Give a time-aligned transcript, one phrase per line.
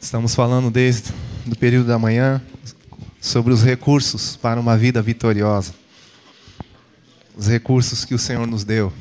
[0.00, 1.12] Estamos falando desde
[1.44, 2.40] o período da manhã
[3.20, 5.74] sobre os recursos para uma vida vitoriosa.
[7.36, 8.92] Os recursos que o Senhor nos deu.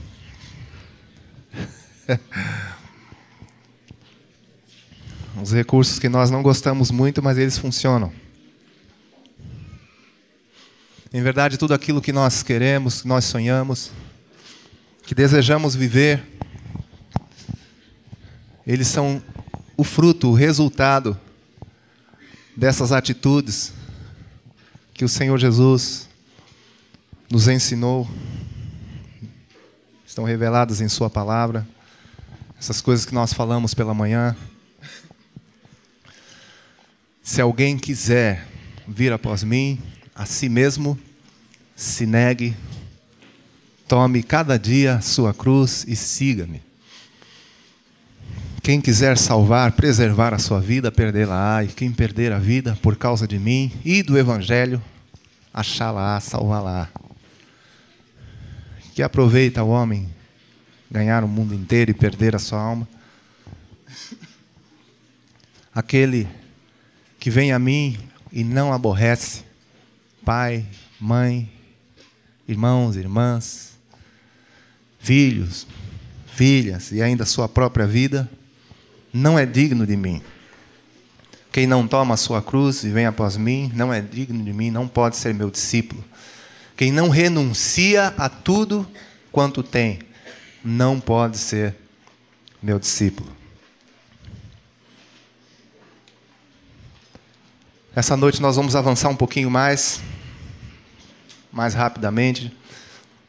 [5.42, 8.12] Os recursos que nós não gostamos muito, mas eles funcionam.
[11.14, 13.92] Em verdade, tudo aquilo que nós queremos, que nós sonhamos,
[15.04, 16.24] que desejamos viver,
[18.66, 19.22] eles são
[19.78, 21.18] o fruto, o resultado
[22.56, 23.72] dessas atitudes
[24.92, 26.10] que o Senhor Jesus
[27.30, 28.10] nos ensinou,
[30.06, 31.68] estão reveladas em Sua palavra,
[32.60, 34.36] essas coisas que nós falamos pela manhã.
[37.22, 38.48] Se alguém quiser
[38.88, 39.80] vir após mim,
[40.16, 40.98] a si mesmo
[41.76, 42.58] se negue,
[43.88, 46.67] tome cada dia sua cruz e siga-me.
[48.68, 53.26] Quem quiser salvar, preservar a sua vida, perdê-la-á, e quem perder a vida por causa
[53.26, 54.84] de mim e do Evangelho,
[55.54, 56.90] achá-la-á, salvá-la-á.
[58.94, 60.14] Que aproveita o homem
[60.92, 62.86] ganhar o mundo inteiro e perder a sua alma?
[65.74, 66.28] Aquele
[67.22, 67.98] que vem a mim
[68.34, 69.46] e não aborrece
[70.26, 70.66] pai,
[71.00, 71.50] mãe,
[72.46, 73.78] irmãos, irmãs,
[75.00, 75.66] filhos,
[76.26, 78.30] filhas e ainda sua própria vida,
[79.18, 80.22] não é digno de mim.
[81.52, 84.70] Quem não toma a sua cruz e vem após mim, não é digno de mim,
[84.70, 86.04] não pode ser meu discípulo.
[86.76, 88.88] Quem não renuncia a tudo
[89.32, 90.00] quanto tem,
[90.64, 91.76] não pode ser
[92.62, 93.36] meu discípulo.
[97.96, 100.00] Essa noite nós vamos avançar um pouquinho mais,
[101.52, 102.56] mais rapidamente.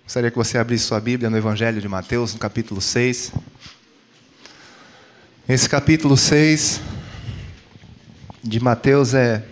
[0.05, 3.33] Gostaria que você abrisse sua Bíblia no Evangelho de Mateus, no capítulo 6.
[5.49, 6.79] Esse capítulo 6
[8.45, 9.43] de Mateus é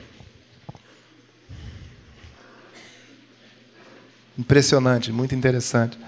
[4.38, 5.98] impressionante, muito interessante.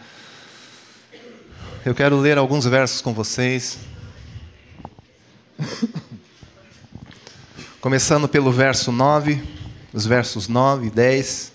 [1.86, 3.78] Eu quero ler alguns versos com vocês.
[7.80, 9.42] Começando pelo verso 9,
[9.94, 11.50] os versos 9 e 10.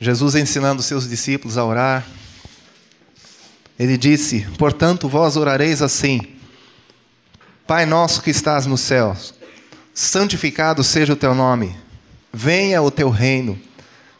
[0.00, 2.04] Jesus ensinando seus discípulos a orar.
[3.78, 6.35] Ele disse: Portanto, vós orareis assim:
[7.66, 9.34] Pai nosso que estás nos céus,
[9.92, 11.76] santificado seja o teu nome,
[12.32, 13.60] venha o teu reino,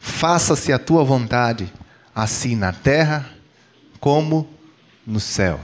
[0.00, 1.72] faça-se a tua vontade,
[2.12, 3.30] assim na terra
[4.00, 4.48] como
[5.06, 5.60] no céu.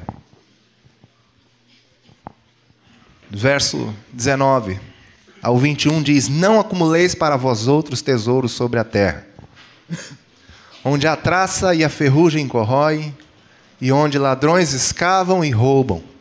[3.28, 4.78] Verso 19
[5.42, 9.26] ao 21 diz: Não acumuleis para vós outros tesouros sobre a terra,
[10.84, 13.12] onde a traça e a ferrugem corroem,
[13.80, 16.11] e onde ladrões escavam e roubam.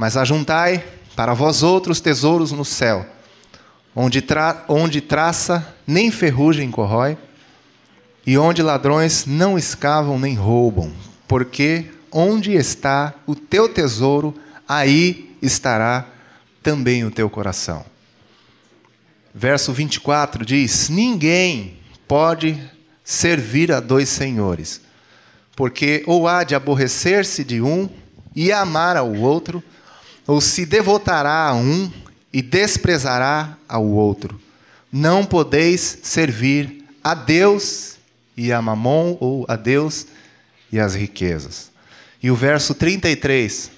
[0.00, 0.82] Mas ajuntai
[1.14, 3.04] para vós outros tesouros no céu,
[3.94, 7.18] onde, tra onde traça nem ferrugem corrói,
[8.26, 10.90] e onde ladrões não escavam nem roubam,
[11.28, 14.34] porque onde está o teu tesouro,
[14.66, 16.06] aí estará
[16.62, 17.84] também o teu coração.
[19.34, 21.76] Verso 24 diz: Ninguém
[22.08, 22.58] pode
[23.04, 24.80] servir a dois senhores,
[25.54, 27.86] porque ou há de aborrecer-se de um
[28.34, 29.62] e amar ao outro,
[30.30, 31.90] ou se devotará a um
[32.32, 34.40] e desprezará ao outro.
[34.92, 37.96] Não podeis servir a Deus
[38.36, 40.06] e a Mamon, ou a Deus
[40.70, 41.72] e as riquezas.
[42.22, 43.72] E o verso 33.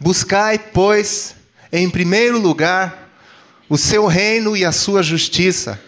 [0.00, 1.36] Buscai, pois,
[1.70, 3.08] em primeiro lugar
[3.68, 5.80] o seu reino e a sua justiça,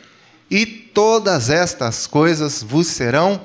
[0.49, 3.44] e todas estas coisas vos serão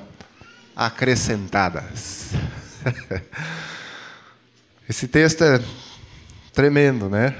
[0.75, 2.25] acrescentadas.
[4.89, 5.61] Esse texto é
[6.51, 7.35] tremendo, né?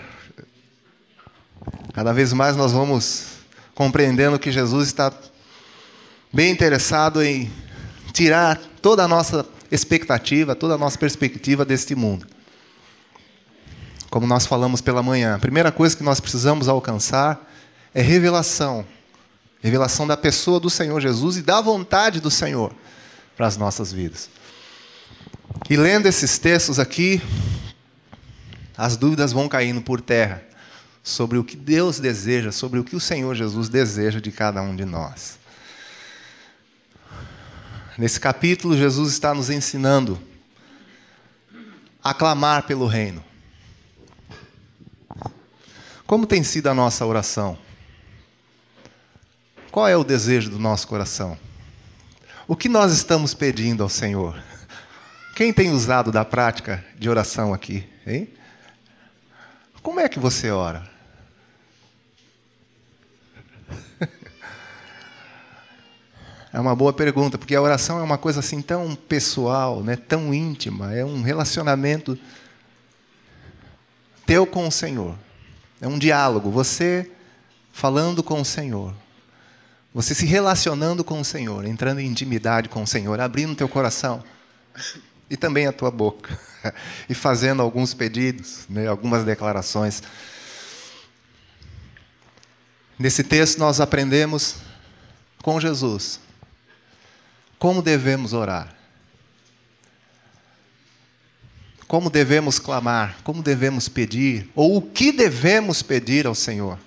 [1.94, 3.40] Cada vez mais nós vamos
[3.74, 5.12] compreendendo que Jesus está
[6.32, 7.52] bem interessado em
[8.14, 12.28] tirar toda a nossa expectativa, toda a nossa perspectiva deste mundo
[14.10, 15.36] como nós falamos pela manhã.
[15.36, 17.48] A primeira coisa que nós precisamos alcançar
[17.94, 18.86] é revelação.
[19.62, 22.74] Revelação da pessoa do Senhor Jesus e da vontade do Senhor
[23.36, 24.30] para as nossas vidas.
[25.70, 27.22] E lendo esses textos aqui,
[28.78, 30.44] as dúvidas vão caindo por terra
[31.04, 34.76] sobre o que Deus deseja, sobre o que o Senhor Jesus deseja de cada um
[34.76, 35.38] de nós.
[37.98, 40.20] Nesse capítulo, Jesus está nos ensinando
[42.04, 43.24] a clamar pelo reino.
[46.08, 47.58] Como tem sido a nossa oração?
[49.70, 51.38] Qual é o desejo do nosso coração?
[52.48, 54.49] O que nós estamos pedindo ao Senhor?
[55.40, 57.88] Quem tem usado da prática de oração aqui?
[58.06, 58.28] Hein?
[59.82, 60.84] Como é que você ora?
[66.52, 70.34] É uma boa pergunta, porque a oração é uma coisa assim tão pessoal, né, tão
[70.34, 72.20] íntima, é um relacionamento
[74.26, 75.18] teu com o Senhor.
[75.80, 77.10] É um diálogo, você
[77.72, 78.94] falando com o Senhor.
[79.94, 84.22] Você se relacionando com o Senhor, entrando em intimidade com o Senhor, abrindo teu coração
[85.30, 86.38] e também a tua boca
[87.10, 90.02] e fazendo alguns pedidos, né, algumas declarações.
[92.98, 94.56] Nesse texto nós aprendemos
[95.42, 96.20] com Jesus
[97.60, 98.74] como devemos orar?
[101.90, 103.18] Como devemos clamar?
[103.22, 104.50] Como devemos pedir?
[104.56, 106.80] Ou o que devemos pedir ao Senhor?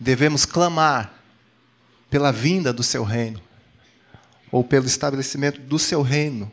[0.00, 1.12] Devemos clamar
[2.08, 3.42] pela vinda do seu reino,
[4.50, 6.50] ou pelo estabelecimento do seu reino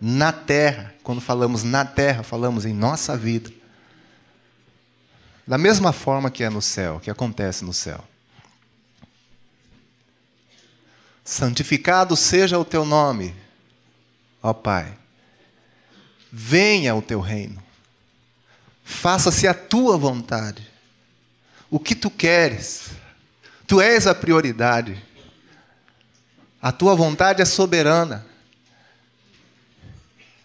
[0.00, 0.94] na terra.
[1.02, 3.50] Quando falamos na terra, falamos em nossa vida.
[5.46, 8.02] Da mesma forma que é no céu, que acontece no céu.
[11.24, 13.34] Santificado seja o teu nome,
[14.42, 14.94] ó Pai.
[16.30, 17.62] Venha o teu reino.
[18.84, 20.70] Faça-se a tua vontade.
[21.70, 22.90] O que tu queres.
[23.66, 25.02] Tu és a prioridade.
[26.60, 28.26] A tua vontade é soberana.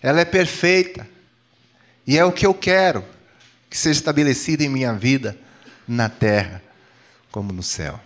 [0.01, 1.07] Ela é perfeita.
[2.05, 3.05] E é o que eu quero
[3.69, 5.37] que seja estabelecido em minha vida,
[5.87, 6.61] na terra
[7.31, 7.99] como no céu.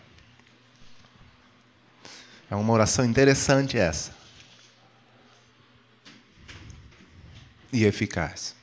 [2.50, 4.14] É uma oração interessante essa.
[7.72, 8.56] E eficaz.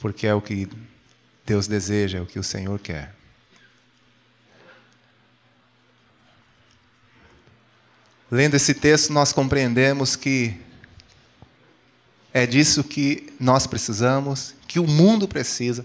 [0.00, 0.68] Porque é o que
[1.44, 3.14] Deus deseja, é o que o Senhor quer.
[8.30, 10.60] Lendo esse texto, nós compreendemos que
[12.32, 15.84] é disso que nós precisamos, que o mundo precisa.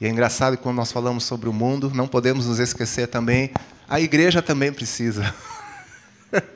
[0.00, 3.52] E é engraçado que quando nós falamos sobre o mundo, não podemos nos esquecer também
[3.90, 5.34] a igreja também precisa.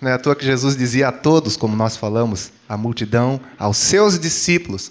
[0.00, 3.76] Não é à toa que Jesus dizia a todos, como nós falamos, a multidão, aos
[3.76, 4.90] seus discípulos.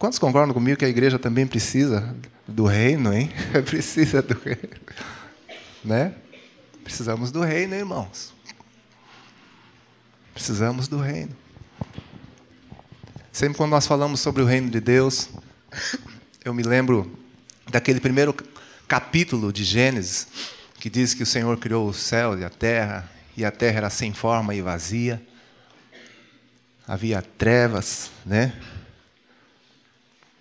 [0.00, 2.16] Quantos concordam comigo que a igreja também precisa
[2.46, 3.30] do reino, hein?
[3.64, 4.80] precisa do reino.
[5.84, 6.14] Né?
[6.82, 8.34] Precisamos do reino, irmãos.
[10.34, 11.36] Precisamos do reino.
[13.38, 15.28] Sempre quando nós falamos sobre o reino de Deus,
[16.44, 17.16] eu me lembro
[17.70, 18.34] daquele primeiro
[18.88, 20.26] capítulo de Gênesis,
[20.80, 23.90] que diz que o Senhor criou o céu e a terra, e a terra era
[23.90, 25.22] sem forma e vazia.
[26.84, 28.60] Havia trevas, né?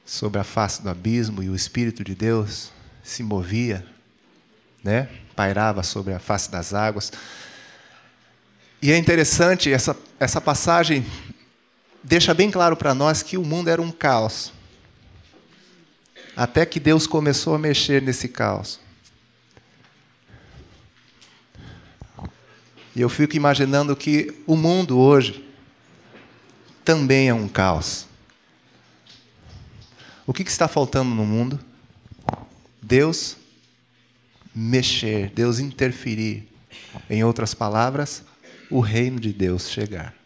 [0.03, 2.71] Sobre a face do abismo, e o Espírito de Deus
[3.03, 3.85] se movia,
[4.83, 5.07] né?
[5.35, 7.11] Pairava sobre a face das águas.
[8.81, 11.05] E é interessante, essa, essa passagem
[12.03, 14.51] deixa bem claro para nós que o mundo era um caos.
[16.35, 18.79] Até que Deus começou a mexer nesse caos.
[22.95, 25.45] E eu fico imaginando que o mundo hoje
[26.83, 28.07] também é um caos.
[30.25, 31.59] O que, está faltando no mundo?
[32.81, 33.37] Deus
[34.53, 36.47] mexer, Deus interferir.
[37.07, 38.23] Em outras palavras,
[38.69, 40.16] o reino de Deus chegar.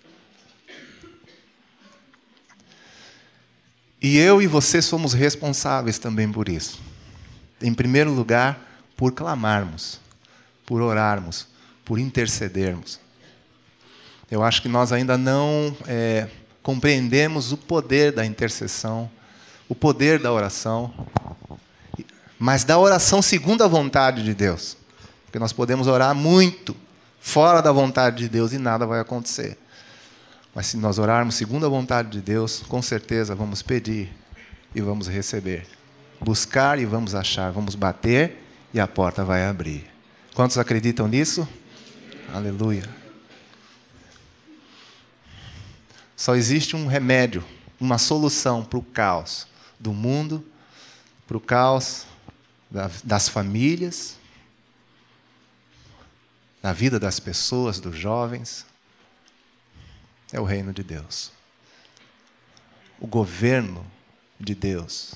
[4.01, 6.80] E eu e você somos responsáveis também por isso.
[7.61, 8.59] Em primeiro lugar,
[8.97, 9.99] por clamarmos,
[10.66, 11.47] por orarmos,
[11.85, 12.99] por intercedermos.
[14.30, 16.28] Eu acho que nós ainda não é,
[16.64, 19.09] compreendemos o poder da intercessão,
[19.69, 20.92] o poder da oração,
[22.40, 24.78] mas da oração segundo a vontade de Deus.
[25.26, 26.76] Porque nós podemos orar muito
[27.19, 29.57] fora da vontade de Deus e nada vai acontecer.
[30.54, 34.12] Mas se nós orarmos segundo a vontade de Deus, com certeza vamos pedir
[34.76, 35.66] e vamos receber.
[36.20, 38.44] Buscar e vamos achar, vamos bater
[38.74, 39.90] e a porta vai abrir.
[40.34, 41.48] Quantos acreditam nisso?
[42.34, 42.88] Aleluia.
[46.16, 47.44] Só existe um remédio,
[47.80, 49.48] uma solução para o caos
[49.80, 50.46] do mundo,
[51.26, 52.06] para o caos
[53.04, 54.18] das famílias,
[56.62, 58.66] na vida das pessoas, dos jovens,
[60.31, 61.31] é o reino de Deus.
[63.00, 63.85] O governo
[64.40, 65.16] de Deus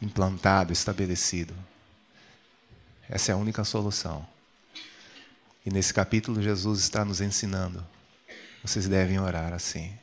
[0.00, 1.54] implantado, estabelecido.
[3.08, 4.26] Essa é a única solução.
[5.64, 7.86] E nesse capítulo, Jesus está nos ensinando:
[8.62, 9.96] vocês devem orar assim.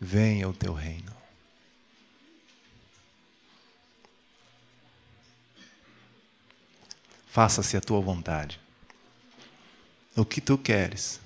[0.00, 1.14] Venha o teu reino.
[7.28, 8.63] Faça-se a tua vontade
[10.16, 11.20] o que tu queres.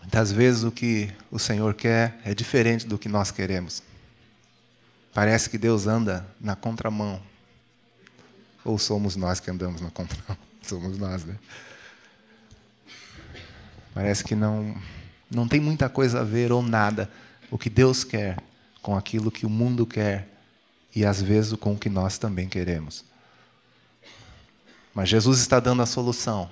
[0.00, 3.82] Muitas vezes o que o Senhor quer é diferente do que nós queremos.
[5.14, 7.22] Parece que Deus anda na contramão.
[8.64, 10.36] Ou somos nós que andamos na contramão?
[10.62, 11.38] Somos nós, né?
[13.92, 14.74] Parece que não,
[15.30, 17.10] não tem muita coisa a ver ou nada
[17.50, 18.38] o que Deus quer
[18.80, 20.26] com aquilo que o mundo quer
[20.96, 23.04] e às vezes com o que nós também queremos.
[24.94, 26.50] Mas Jesus está dando a solução.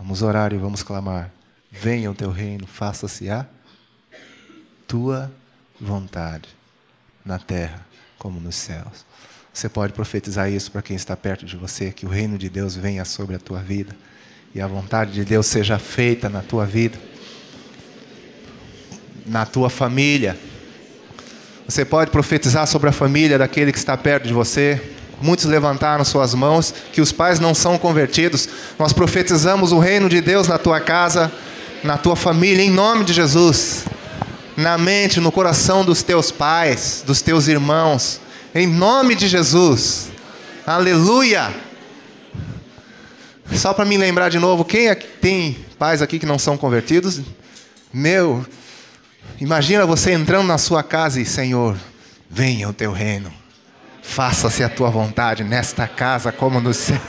[0.00, 1.30] Vamos orar e vamos clamar.
[1.70, 3.44] Venha o teu reino, faça-se a
[4.88, 5.30] tua
[5.78, 6.48] vontade,
[7.22, 7.86] na terra
[8.18, 9.04] como nos céus.
[9.52, 12.74] Você pode profetizar isso para quem está perto de você, que o reino de Deus
[12.74, 13.94] venha sobre a tua vida
[14.54, 16.98] e a vontade de Deus seja feita na tua vida,
[19.26, 20.34] na tua família.
[21.68, 24.96] Você pode profetizar sobre a família daquele que está perto de você.
[25.20, 28.48] Muitos levantaram suas mãos, que os pais não são convertidos.
[28.78, 31.30] Nós profetizamos o reino de Deus na tua casa,
[31.84, 33.84] na tua família, em nome de Jesus.
[34.56, 38.20] Na mente, no coração dos teus pais, dos teus irmãos,
[38.54, 40.08] em nome de Jesus.
[40.66, 41.54] Aleluia!
[43.52, 47.20] Só para me lembrar de novo, quem é, tem pais aqui que não são convertidos?
[47.92, 48.46] Meu,
[49.40, 51.76] imagina você entrando na sua casa e, Senhor,
[52.28, 53.39] venha o teu reino.
[54.10, 57.00] Faça-se a tua vontade nesta casa como no céu.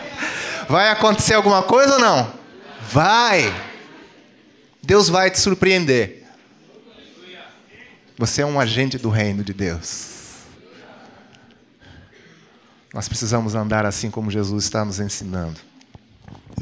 [0.68, 2.32] Vai acontecer alguma coisa ou não?
[2.90, 3.52] Vai.
[4.82, 6.24] Deus vai te surpreender.
[8.18, 10.10] Você é um agente do reino de Deus.
[12.92, 15.58] Nós precisamos andar assim como Jesus está nos ensinando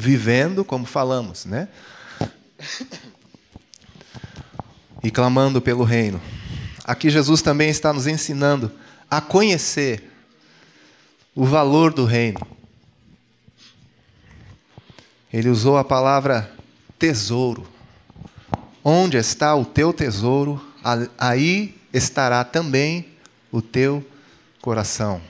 [0.01, 1.69] vivendo como falamos, né?
[5.03, 6.21] E clamando pelo reino.
[6.85, 8.73] Aqui Jesus também está nos ensinando
[9.11, 10.11] a conhecer
[11.35, 12.41] o valor do reino.
[15.33, 16.51] Ele usou a palavra
[16.99, 17.67] tesouro.
[18.83, 20.65] Onde está o teu tesouro,
[21.19, 23.09] aí estará também
[23.51, 24.05] o teu
[24.61, 25.21] coração.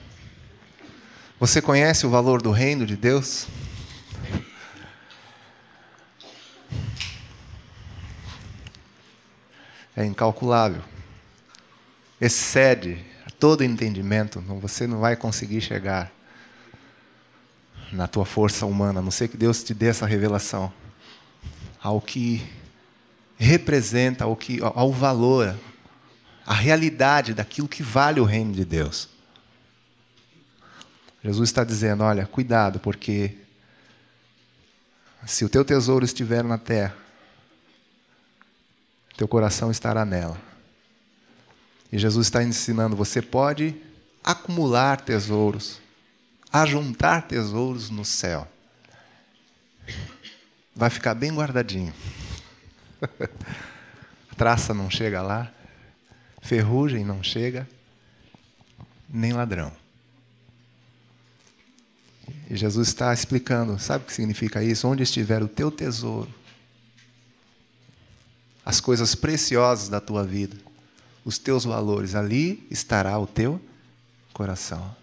[1.38, 3.48] Você conhece o valor do reino de Deus?
[10.00, 10.82] é incalculável.
[12.20, 13.04] Excede
[13.40, 16.12] todo entendimento, você não vai conseguir chegar
[17.90, 20.70] na tua força humana, a não ser que Deus te dê essa revelação
[21.82, 22.46] ao que
[23.38, 25.58] representa, ao, que, ao valor,
[26.46, 29.08] a realidade daquilo que vale o reino de Deus.
[31.24, 33.38] Jesus está dizendo: olha, cuidado, porque
[35.26, 36.94] se o teu tesouro estiver na terra,
[39.16, 40.49] teu coração estará nela.
[41.92, 43.74] E Jesus está ensinando: você pode
[44.22, 45.80] acumular tesouros,
[46.52, 48.46] ajuntar tesouros no céu.
[50.74, 51.92] Vai ficar bem guardadinho.
[54.36, 55.52] Traça não chega lá,
[56.40, 57.68] ferrugem não chega,
[59.08, 59.72] nem ladrão.
[62.48, 64.88] E Jesus está explicando: sabe o que significa isso?
[64.88, 66.32] Onde estiver o teu tesouro,
[68.64, 70.56] as coisas preciosas da tua vida,
[71.24, 73.60] os teus valores, ali estará o teu
[74.32, 74.94] coração.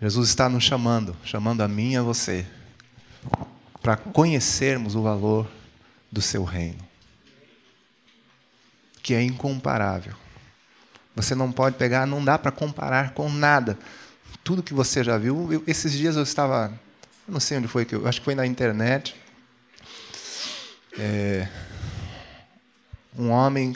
[0.00, 2.46] Jesus está nos chamando, chamando a mim e a você,
[3.80, 5.48] para conhecermos o valor
[6.10, 6.86] do seu reino,
[9.02, 10.14] que é incomparável.
[11.14, 13.78] Você não pode pegar, não dá para comparar com nada.
[14.44, 16.78] Tudo que você já viu, eu, esses dias eu estava,
[17.26, 19.16] não sei onde foi que eu, acho que foi na internet.
[20.98, 21.48] É,
[23.18, 23.74] um homem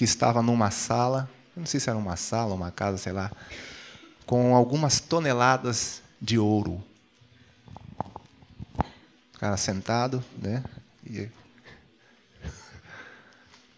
[0.00, 3.30] que estava numa sala, não sei se era uma sala, uma casa, sei lá,
[4.24, 6.82] com algumas toneladas de ouro.
[9.34, 10.64] O cara sentado, né?
[11.04, 11.28] E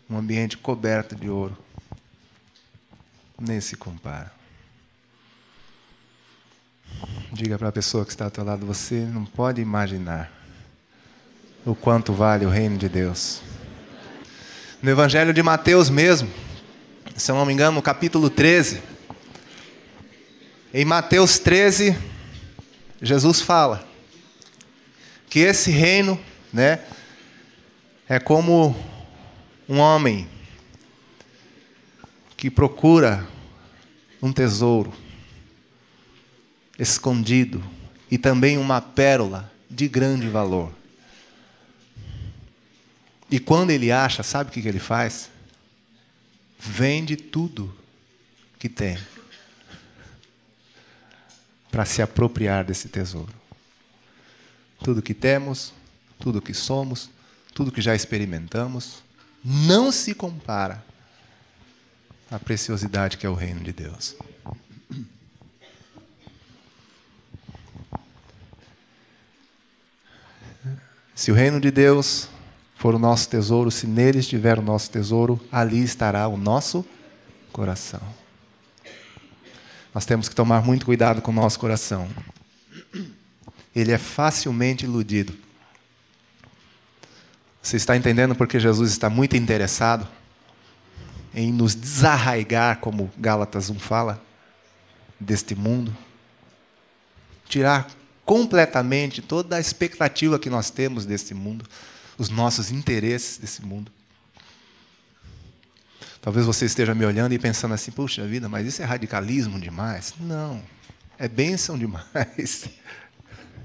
[0.08, 1.58] um ambiente coberto de ouro.
[3.36, 4.32] Nem se compara.
[7.32, 10.30] Diga para a pessoa que está ao teu lado, você não pode imaginar
[11.66, 13.42] o quanto vale o reino de Deus
[14.82, 16.28] no Evangelho de Mateus mesmo,
[17.16, 18.82] se eu não me engano, no capítulo 13.
[20.74, 21.96] Em Mateus 13,
[23.00, 23.86] Jesus fala
[25.30, 26.20] que esse reino,
[26.52, 26.80] né,
[28.08, 28.76] é como
[29.68, 30.28] um homem
[32.36, 33.24] que procura
[34.20, 34.92] um tesouro
[36.76, 37.62] escondido
[38.10, 40.72] e também uma pérola de grande valor.
[43.32, 45.30] E quando ele acha, sabe o que ele faz?
[46.58, 47.74] Vende tudo
[48.58, 48.98] que tem
[51.70, 53.32] para se apropriar desse tesouro.
[54.84, 55.72] Tudo que temos,
[56.20, 57.08] tudo que somos,
[57.54, 59.02] tudo que já experimentamos,
[59.42, 60.84] não se compara
[62.30, 64.14] à preciosidade que é o reino de Deus.
[71.14, 72.28] Se o reino de Deus
[72.82, 76.84] for o nosso tesouro, se nele estiver o nosso tesouro, ali estará o nosso
[77.52, 78.02] coração.
[79.94, 82.08] Nós temos que tomar muito cuidado com o nosso coração.
[83.72, 85.32] Ele é facilmente iludido.
[87.62, 90.08] Você está entendendo porque Jesus está muito interessado
[91.32, 94.20] em nos desarraigar, como Gálatas 1 fala,
[95.20, 95.96] deste mundo?
[97.48, 97.86] Tirar
[98.24, 101.64] completamente toda a expectativa que nós temos desse mundo,
[102.22, 103.90] os nossos interesses desse mundo.
[106.20, 110.14] Talvez você esteja me olhando e pensando assim: puxa vida, mas isso é radicalismo demais?
[110.20, 110.62] Não,
[111.18, 112.68] é bênção demais.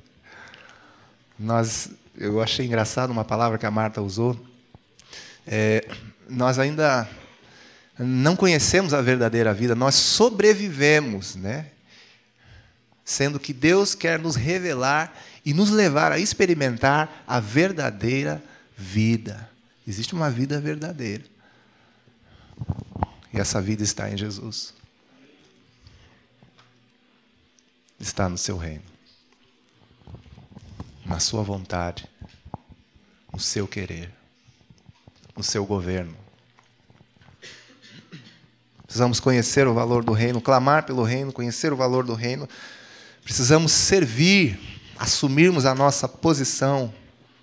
[1.37, 4.35] Nós, eu achei engraçado uma palavra que a Marta usou.
[5.45, 5.87] É,
[6.27, 7.07] nós ainda
[7.99, 11.67] não conhecemos a verdadeira vida, nós sobrevivemos, né?
[13.05, 15.13] Sendo que Deus quer nos revelar
[15.45, 18.43] e nos levar a experimentar a verdadeira
[18.77, 19.50] vida.
[19.88, 21.24] Existe uma vida verdadeira.
[23.34, 24.74] E essa vida está em Jesus.
[28.00, 28.84] Está no seu reino.
[31.03, 32.07] Na sua vontade.
[33.34, 34.13] No seu querer.
[35.36, 36.15] No seu governo.
[38.86, 42.48] Precisamos conhecer o valor do reino, clamar pelo reino, conhecer o valor do reino.
[43.24, 44.57] Precisamos servir,
[44.98, 46.93] assumirmos a nossa posição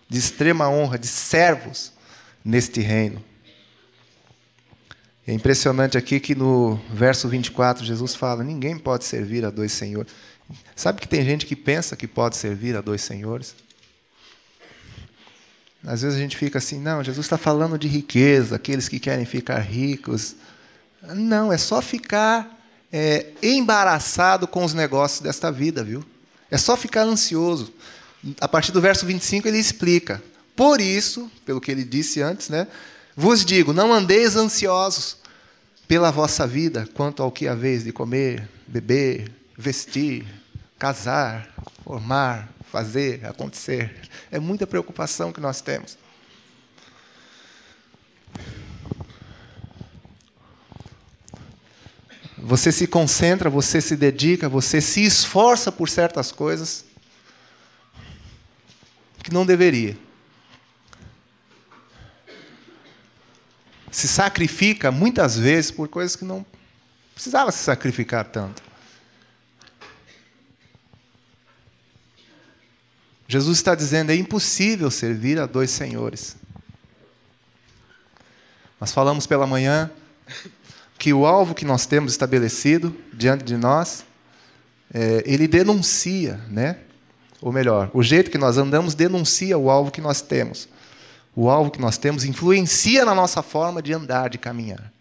[0.09, 1.93] de extrema honra, de servos
[2.45, 3.23] neste reino.
[5.27, 10.13] É impressionante aqui que no verso 24 Jesus fala: ninguém pode servir a dois senhores.
[10.77, 13.55] Sabe que tem gente que pensa que pode servir a dois senhores?
[15.87, 19.27] Às vezes a gente fica assim, não, Jesus está falando de riqueza, aqueles que querem
[19.27, 20.35] ficar ricos.
[21.03, 22.59] Não, é só ficar
[22.91, 26.03] é, embaraçado com os negócios desta vida, viu?
[26.51, 27.73] É só ficar ansioso.
[28.41, 30.23] A partir do verso 25 ele explica.
[30.57, 32.67] Por isso, pelo que ele disse antes, né?
[33.17, 35.19] Vos digo: não andeis ansiosos
[35.87, 40.25] pela vossa vida quanto ao que haveis de comer, beber, vestir,
[40.79, 41.49] casar,
[41.85, 43.95] formar, fazer, acontecer.
[44.31, 45.99] É muita preocupação que nós temos.
[52.39, 56.85] Você se concentra, você se dedica, você se esforça por certas coisas
[59.25, 59.97] que não deveria.
[63.95, 66.45] se sacrifica muitas vezes por coisas que não
[67.15, 68.61] precisava se sacrificar tanto.
[73.29, 76.37] Jesus está dizendo: é impossível servir a dois senhores.
[78.81, 79.89] Nós falamos pela manhã
[80.99, 84.05] que o alvo que nós temos estabelecido diante de nós,
[84.93, 86.79] é, ele denuncia, né?
[87.45, 90.69] Ou melhor, o jeito que nós andamos denuncia o alvo que nós temos
[91.37, 94.93] o alvo que nós temos influencia na nossa forma de andar, de caminhar.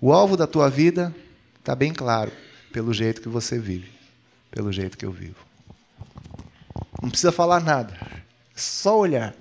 [0.00, 1.14] O alvo da tua vida
[1.58, 2.32] está bem claro,
[2.72, 3.90] pelo jeito que você vive,
[4.50, 5.36] pelo jeito que eu vivo.
[7.00, 7.94] Não precisa falar nada,
[8.54, 9.34] é só olhar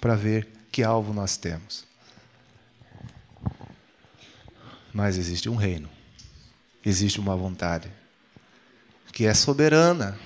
[0.00, 1.84] para ver que alvo nós temos.
[4.92, 5.88] Mas existe um reino,
[6.84, 7.90] existe uma vontade
[9.14, 10.18] que é soberana,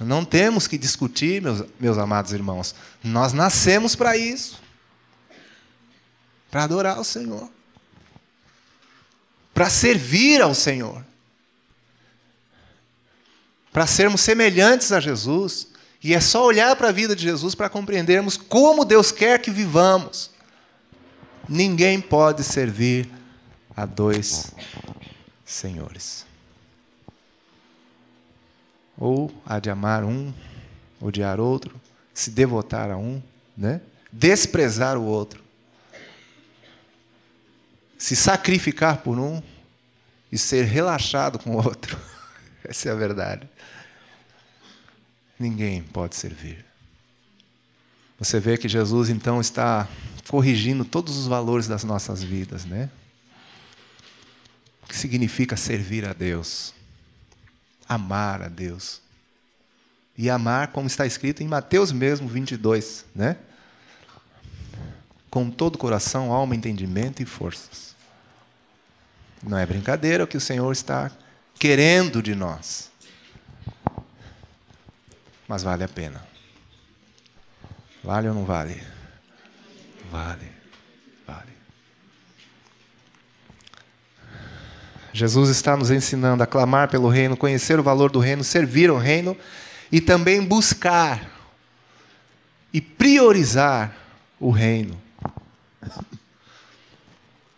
[0.00, 2.74] não temos que discutir, meus, meus amados irmãos.
[3.04, 4.60] Nós nascemos para isso
[6.50, 7.48] para adorar o Senhor,
[9.54, 11.02] para servir ao Senhor,
[13.72, 15.68] para sermos semelhantes a Jesus.
[16.04, 19.50] E é só olhar para a vida de Jesus para compreendermos como Deus quer que
[19.50, 20.30] vivamos.
[21.48, 23.08] Ninguém pode servir
[23.74, 24.52] a dois
[25.46, 26.26] senhores.
[29.02, 30.32] Ou há de amar um,
[31.00, 31.74] odiar outro,
[32.14, 33.20] se devotar a um,
[33.56, 33.80] né?
[34.12, 35.42] desprezar o outro.
[37.98, 39.42] Se sacrificar por um
[40.30, 41.98] e ser relaxado com o outro.
[42.62, 43.48] Essa é a verdade.
[45.36, 46.64] Ninguém pode servir.
[48.20, 49.88] Você vê que Jesus então está
[50.28, 52.88] corrigindo todos os valores das nossas vidas, né?
[54.84, 56.72] O que significa servir a Deus?
[57.94, 59.00] Amar a Deus.
[60.16, 63.36] E amar, como está escrito em Mateus mesmo 22, né?
[65.30, 67.94] Com todo o coração, alma, entendimento e forças.
[69.42, 71.10] Não é brincadeira o que o Senhor está
[71.58, 72.90] querendo de nós.
[75.48, 76.24] Mas vale a pena.
[78.04, 78.82] Vale ou não vale?
[80.10, 80.61] Vale.
[85.12, 88.96] Jesus está nos ensinando a clamar pelo reino, conhecer o valor do reino, servir ao
[88.96, 89.36] reino
[89.90, 91.30] e também buscar
[92.72, 93.94] e priorizar
[94.40, 95.00] o reino.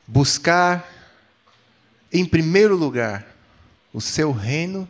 [0.07, 0.87] Buscar,
[2.13, 3.25] em primeiro lugar,
[3.93, 4.89] o seu reino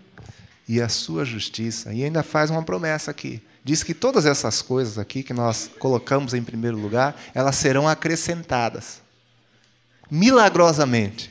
[0.66, 1.92] e a sua justiça.
[1.92, 3.42] E ainda faz uma promessa aqui.
[3.62, 9.00] Diz que todas essas coisas aqui que nós colocamos em primeiro lugar, elas serão acrescentadas.
[10.10, 11.30] Milagrosamente.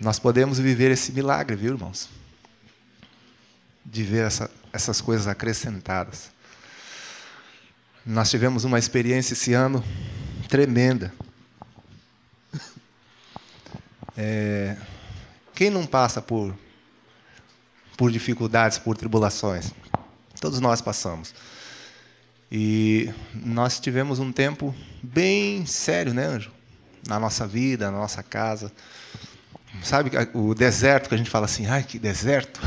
[0.00, 2.08] Nós podemos viver esse milagre, viu, irmãos?
[3.84, 6.30] De ver essa, essas coisas acrescentadas.
[8.04, 9.82] Nós tivemos uma experiência esse ano
[10.48, 11.12] tremenda.
[14.16, 14.76] É,
[15.54, 16.54] quem não passa por,
[17.96, 19.72] por dificuldades, por tribulações?
[20.40, 21.34] Todos nós passamos.
[22.56, 26.52] E nós tivemos um tempo bem sério, né, Anjo?
[27.04, 28.70] Na nossa vida, na nossa casa.
[29.82, 32.60] Sabe o deserto que a gente fala assim, ai que deserto.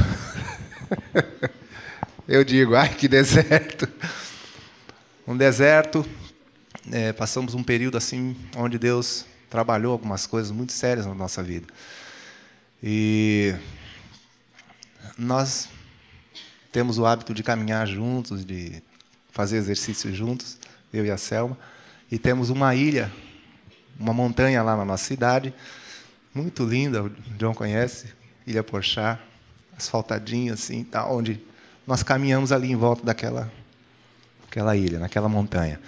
[2.28, 3.88] Eu digo, ai que deserto.
[5.26, 6.06] Um deserto,
[6.92, 11.66] é, passamos um período assim onde Deus trabalhou algumas coisas muito sérias na nossa vida.
[12.84, 13.56] E
[15.18, 15.70] nós
[16.74, 18.84] temos o hábito de caminhar juntos, de
[19.38, 20.58] fazer exercício juntos,
[20.92, 21.56] eu e a Selma.
[22.12, 23.12] E temos uma ilha,
[24.00, 25.54] uma montanha lá na nossa cidade,
[26.34, 28.08] muito linda, o John conhece,
[28.48, 29.20] Ilha Porchá,
[29.78, 31.40] asfaltadinha assim, tá, onde
[31.86, 33.52] nós caminhamos ali em volta daquela
[34.48, 35.80] aquela ilha, naquela montanha.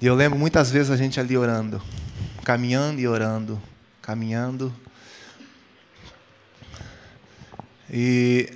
[0.00, 1.82] E eu lembro muitas vezes a gente ali orando,
[2.44, 3.60] caminhando e orando,
[4.00, 4.74] caminhando.
[7.90, 8.48] E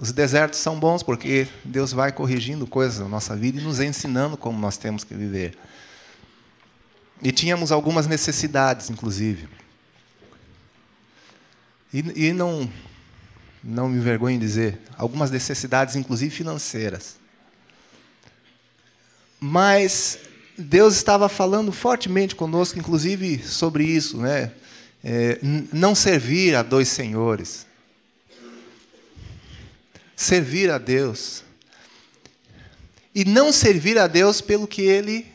[0.00, 4.34] os desertos são bons porque Deus vai corrigindo coisas na nossa vida e nos ensinando
[4.34, 5.58] como nós temos que viver.
[7.22, 9.46] E tínhamos algumas necessidades, inclusive.
[11.92, 12.66] E, e não,
[13.62, 17.16] não me envergonho em dizer, algumas necessidades, inclusive financeiras.
[19.38, 20.18] Mas
[20.56, 24.50] Deus estava falando fortemente conosco, inclusive sobre isso, né?
[25.04, 27.66] É, não servir a dois senhores.
[30.20, 31.42] Servir a Deus.
[33.14, 35.26] E não servir a Deus pelo que Ele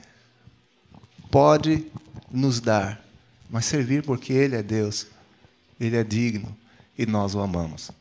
[1.31, 1.91] pode
[2.31, 3.03] nos dar,
[3.49, 5.07] mas servir porque Ele é Deus
[5.79, 6.55] ele é digno
[6.97, 7.91] e nós o amamos.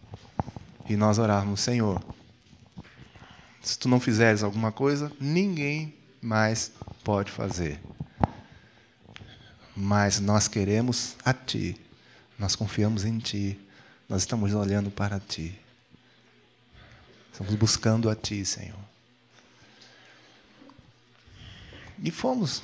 [0.89, 2.03] E nós orarmos, Senhor,
[3.63, 6.71] se tu não fizeres alguma coisa, ninguém mais
[7.03, 7.81] pode fazer.
[9.75, 11.77] Mas nós queremos a Ti,
[12.39, 13.59] nós confiamos em Ti,
[14.09, 15.59] nós estamos olhando para Ti.
[17.35, 18.79] Estamos buscando a Ti, Senhor.
[22.01, 22.63] E fomos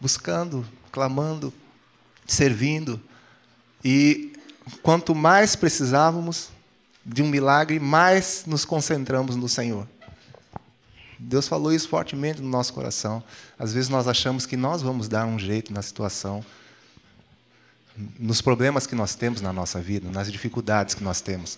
[0.00, 1.54] buscando, clamando,
[2.26, 3.00] servindo.
[3.84, 4.32] E
[4.82, 6.48] quanto mais precisávamos
[7.06, 9.86] de um milagre, mais nos concentramos no Senhor.
[11.16, 13.22] Deus falou isso fortemente no nosso coração.
[13.56, 16.44] Às vezes nós achamos que nós vamos dar um jeito na situação,
[18.18, 21.56] nos problemas que nós temos na nossa vida, nas dificuldades que nós temos.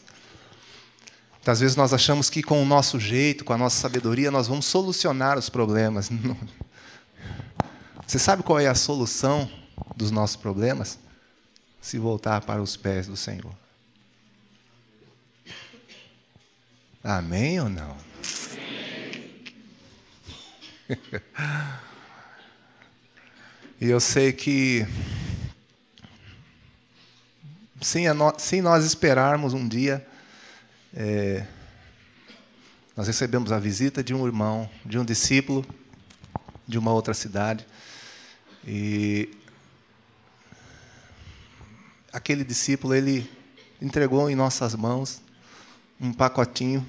[1.47, 4.67] Às vezes nós achamos que com o nosso jeito, com a nossa sabedoria, nós vamos
[4.67, 6.11] solucionar os problemas.
[8.07, 9.51] Você sabe qual é a solução
[9.97, 10.99] dos nossos problemas?
[11.85, 13.55] se voltar para os pés do Senhor.
[17.03, 17.95] Amém ou não?
[23.79, 24.87] e eu sei que,
[27.83, 28.07] sem,
[28.39, 30.09] sem nós esperarmos um dia,
[30.97, 31.45] é,
[32.97, 35.67] nós recebemos a visita de um irmão, de um discípulo
[36.67, 37.67] de uma outra cidade.
[38.65, 39.29] E
[42.13, 43.29] aquele discípulo ele
[43.83, 45.21] entregou em nossas mãos
[46.01, 46.87] um pacotinho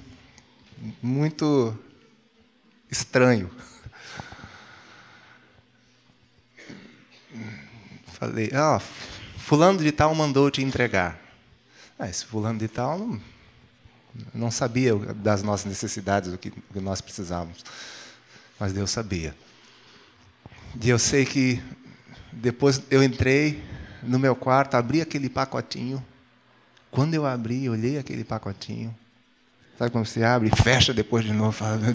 [1.02, 1.76] muito
[2.88, 3.50] estranho.
[8.12, 8.80] Falei, ah,
[9.36, 11.20] fulano de tal mandou te entregar.
[11.98, 13.20] Ah, esse fulano de tal não,
[14.34, 17.64] não sabia das nossas necessidades, do que, do que nós precisávamos.
[18.58, 19.34] Mas Deus sabia.
[20.80, 21.62] E eu sei que
[22.32, 23.62] depois eu entrei
[24.02, 26.04] no meu quarto, abri aquele pacotinho.
[26.90, 28.94] Quando eu abri, olhei aquele pacotinho.
[29.78, 31.52] Sabe quando você abre e fecha depois de novo?
[31.52, 31.78] Fala,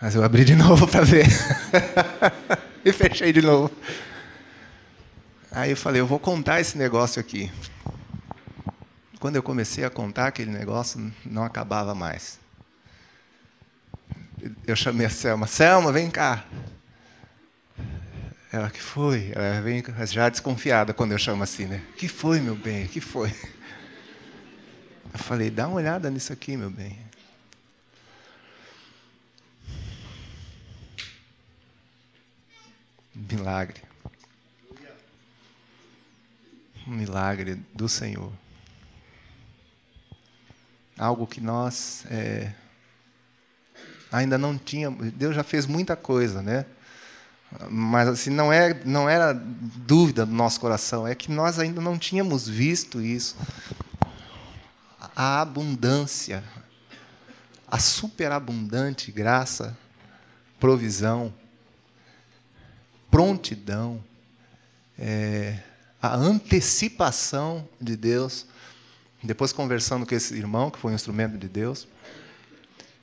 [0.00, 1.26] Mas eu abri de novo para ver.
[2.84, 3.70] e fechei de novo.
[5.50, 7.50] Aí eu falei, eu vou contar esse negócio aqui.
[9.26, 12.38] Quando eu comecei a contar aquele negócio, não acabava mais.
[14.64, 16.44] Eu chamei a Selma, Selma, vem cá.
[18.52, 19.32] Ela, que foi?
[19.34, 21.82] Ela vem já desconfiada quando eu chamo assim, né?
[21.96, 22.86] Que foi, meu bem?
[22.86, 23.34] Que foi?
[25.12, 26.96] Eu falei, dá uma olhada nisso aqui, meu bem.
[33.12, 33.82] Milagre.
[36.86, 38.45] Um milagre do Senhor.
[40.98, 42.52] Algo que nós é,
[44.10, 45.12] ainda não tínhamos.
[45.12, 46.64] Deus já fez muita coisa, né?
[47.70, 51.98] Mas assim não é não era dúvida do nosso coração, é que nós ainda não
[51.98, 53.36] tínhamos visto isso.
[55.14, 56.42] A abundância,
[57.68, 59.76] a superabundante graça,
[60.58, 61.32] provisão,
[63.10, 64.02] prontidão,
[64.98, 65.58] é,
[66.00, 68.46] a antecipação de Deus.
[69.26, 71.86] Depois conversando com esse irmão que foi um instrumento de Deus,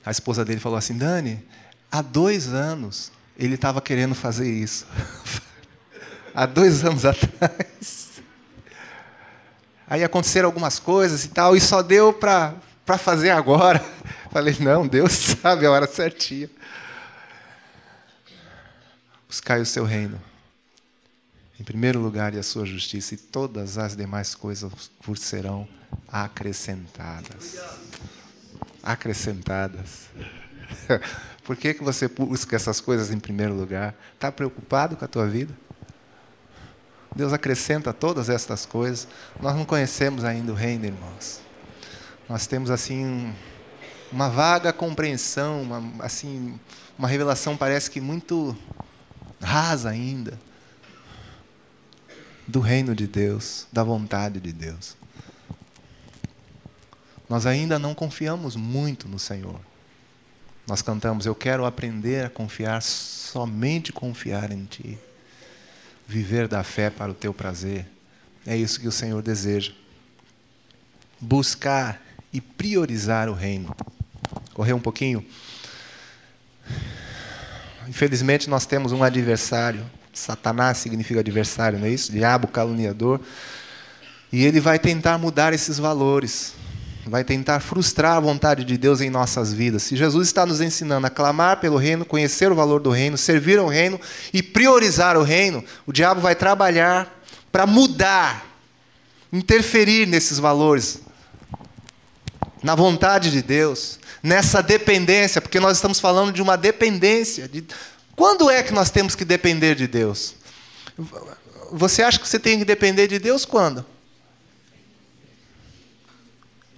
[0.04, 1.44] a esposa dele falou assim: Dani,
[1.90, 4.86] há dois anos ele estava querendo fazer isso.
[6.36, 8.20] Há dois anos atrás.
[9.86, 12.54] Aí aconteceram algumas coisas e tal, e só deu para
[12.98, 13.84] fazer agora.
[14.32, 16.50] Falei, não, Deus sabe a hora certinha.
[19.28, 20.20] Buscai o seu reino.
[21.58, 25.68] Em primeiro lugar, e a sua justiça, e todas as demais coisas vos serão
[26.08, 27.56] acrescentadas.
[28.82, 30.08] Acrescentadas.
[31.44, 33.94] Por que, que você busca essas coisas em primeiro lugar?
[34.14, 35.54] Está preocupado com a tua vida?
[37.14, 39.06] Deus acrescenta todas estas coisas.
[39.40, 41.40] Nós não conhecemos ainda o reino, irmãos.
[42.28, 43.32] Nós temos assim
[44.10, 46.58] uma vaga compreensão, uma, assim
[46.98, 48.56] uma revelação parece que muito
[49.40, 50.36] rasa ainda
[52.46, 54.96] do reino de Deus, da vontade de Deus.
[57.28, 59.60] Nós ainda não confiamos muito no Senhor.
[60.66, 64.98] Nós cantamos: Eu quero aprender a confiar, somente confiar em Ti.
[66.06, 67.86] Viver da fé para o Teu prazer.
[68.46, 69.72] É isso que o Senhor deseja.
[71.18, 72.00] Buscar
[72.32, 73.74] e priorizar o reino.
[74.52, 75.24] Correr um pouquinho.
[77.88, 79.84] Infelizmente, nós temos um adversário.
[80.14, 82.12] Satanás significa adversário, não é isso?
[82.12, 83.20] Diabo caluniador.
[84.32, 86.54] E ele vai tentar mudar esses valores
[87.06, 89.82] vai tentar frustrar a vontade de Deus em nossas vidas.
[89.82, 93.58] Se Jesus está nos ensinando a clamar pelo reino, conhecer o valor do reino, servir
[93.58, 94.00] ao reino
[94.32, 97.22] e priorizar o reino, o diabo vai trabalhar
[97.52, 98.46] para mudar,
[99.32, 101.00] interferir nesses valores,
[102.62, 107.46] na vontade de Deus, nessa dependência, porque nós estamos falando de uma dependência.
[107.46, 107.64] De...
[108.16, 110.34] Quando é que nós temos que depender de Deus?
[111.72, 113.84] Você acha que você tem que depender de Deus quando?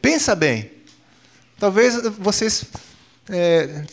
[0.01, 0.71] Pensa bem.
[1.59, 2.65] Talvez vocês
[3.29, 3.85] é,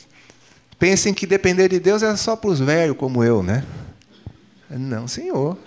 [0.77, 3.65] pensem que depender de Deus é só para os velhos como eu, né?
[4.69, 5.57] Não, Senhor.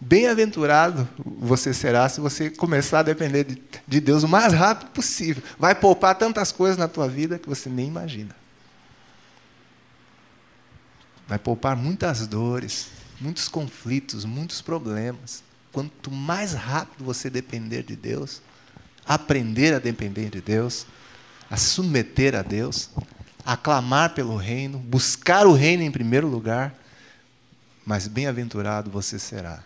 [0.00, 5.42] Bem-aventurado você será se você começar a depender de, de Deus o mais rápido possível.
[5.58, 8.39] Vai poupar tantas coisas na tua vida que você nem imagina.
[11.30, 12.88] Vai poupar muitas dores,
[13.20, 15.44] muitos conflitos, muitos problemas.
[15.70, 18.42] Quanto mais rápido você depender de Deus,
[19.06, 20.88] aprender a depender de Deus,
[21.48, 22.90] a submeter a Deus,
[23.46, 26.74] a clamar pelo reino, buscar o reino em primeiro lugar,
[27.86, 29.62] mas bem-aventurado você será.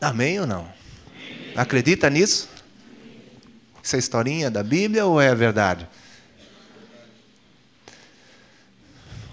[0.00, 0.66] Amém ou não?
[1.54, 2.48] Acredita nisso?
[3.84, 5.86] Essa historinha da Bíblia ou é verdade?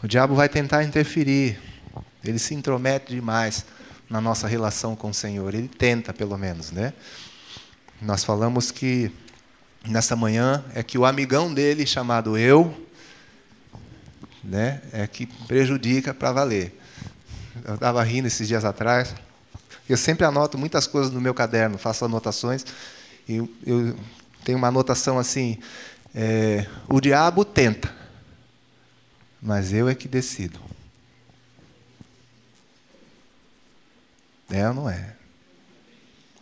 [0.04, 1.60] O diabo vai tentar interferir,
[2.24, 3.66] ele se intromete demais
[4.10, 5.54] na nossa relação com o Senhor.
[5.54, 6.92] Ele tenta, pelo menos, né?
[8.02, 9.12] Nós falamos que
[9.86, 12.76] nessa manhã é que o amigão dele chamado eu,
[14.44, 16.76] né, é que prejudica para valer.
[17.64, 19.14] Eu estava rindo esses dias atrás.
[19.88, 22.66] Eu sempre anoto muitas coisas no meu caderno, faço anotações.
[23.30, 23.38] E
[23.68, 23.96] eu
[24.44, 25.60] tenho uma anotação assim:
[26.16, 28.01] é, o diabo tenta,
[29.42, 30.60] mas eu é que decido.
[34.50, 35.16] É ou não é?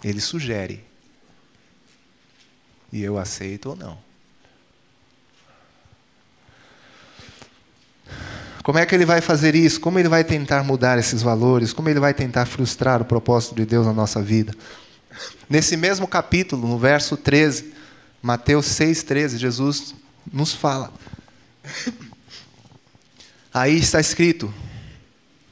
[0.03, 0.83] Ele sugere.
[2.91, 3.97] E eu aceito ou não.
[8.63, 9.79] Como é que ele vai fazer isso?
[9.79, 11.71] Como ele vai tentar mudar esses valores?
[11.71, 14.53] Como ele vai tentar frustrar o propósito de Deus na nossa vida?
[15.49, 17.73] Nesse mesmo capítulo, no verso 13,
[18.21, 19.95] Mateus 6,13, Jesus
[20.31, 20.91] nos fala.
[23.53, 24.53] Aí está escrito: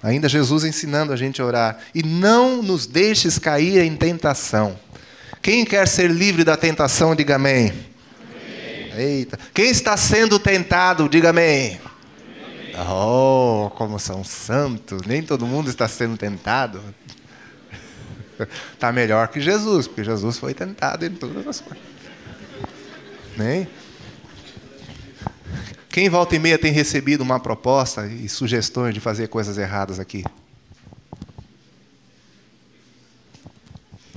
[0.01, 1.79] Ainda Jesus ensinando a gente a orar.
[1.93, 4.79] E não nos deixes cair em tentação.
[5.41, 7.73] Quem quer ser livre da tentação, diga amém.
[8.91, 8.91] amém.
[8.95, 9.39] Eita.
[9.53, 11.79] Quem está sendo tentado, diga amém.
[12.73, 12.88] amém.
[12.89, 15.01] Oh, como são santos.
[15.07, 16.81] Nem todo mundo está sendo tentado.
[18.73, 21.83] Está melhor que Jesus, porque Jesus foi tentado em todas as coisas.
[23.36, 23.67] Nem?
[25.89, 30.23] Quem volta e meia tem recebido uma proposta e sugestões de fazer coisas erradas aqui?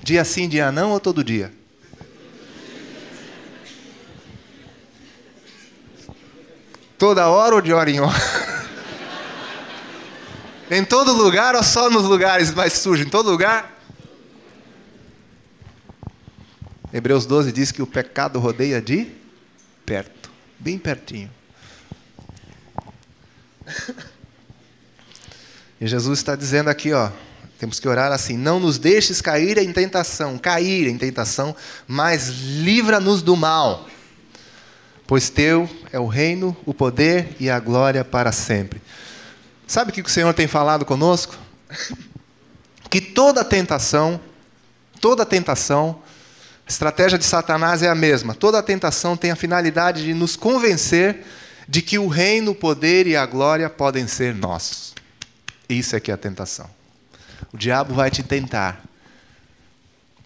[0.03, 1.53] Dia sim, dia não ou todo dia?
[6.99, 8.19] Toda hora ou de hora em hora?
[10.71, 13.07] em todo lugar ou só nos lugares mais sujos?
[13.07, 13.79] Em todo lugar?
[16.93, 19.07] Hebreus 12 diz que o pecado rodeia de
[19.87, 21.31] perto, bem pertinho.
[25.81, 27.11] E Jesus está dizendo aqui, ó,
[27.59, 31.57] temos que orar assim: não nos deixes cair em tentação, cair em tentação,
[31.87, 33.89] mas livra-nos do mal.
[35.07, 38.81] Pois teu é o reino, o poder e a glória para sempre.
[39.67, 41.37] Sabe o que o Senhor tem falado conosco?
[42.89, 44.21] Que toda tentação,
[45.01, 46.03] toda tentação,
[46.67, 48.35] a estratégia de Satanás é a mesma.
[48.35, 51.25] Toda tentação tem a finalidade de nos convencer
[51.71, 54.93] de que o reino, o poder e a glória podem ser nossos.
[55.69, 56.69] Isso é que é a tentação.
[57.53, 58.83] O diabo vai te tentar,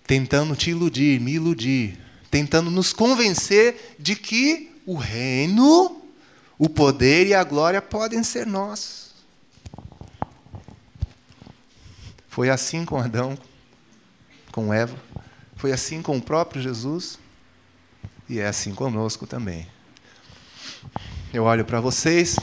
[0.07, 6.03] tentando te iludir, me iludir, tentando nos convencer de que o reino,
[6.59, 9.13] o poder e a glória podem ser nossos.
[12.27, 13.37] Foi assim com Adão,
[14.51, 14.97] com Eva,
[15.57, 17.19] foi assim com o próprio Jesus
[18.31, 19.74] e é assim conosco também.
[21.35, 22.39] Eu olho para vocês,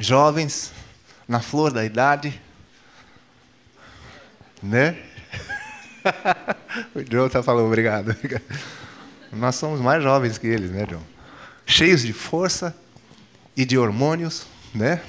[0.00, 0.70] jovens,
[1.26, 2.40] na flor da idade,
[4.62, 4.96] né?
[6.94, 8.16] o John está falando, obrigado.
[9.32, 11.02] Nós somos mais jovens que eles, né, John?
[11.66, 12.72] Cheios de força
[13.56, 15.02] e de hormônios, né?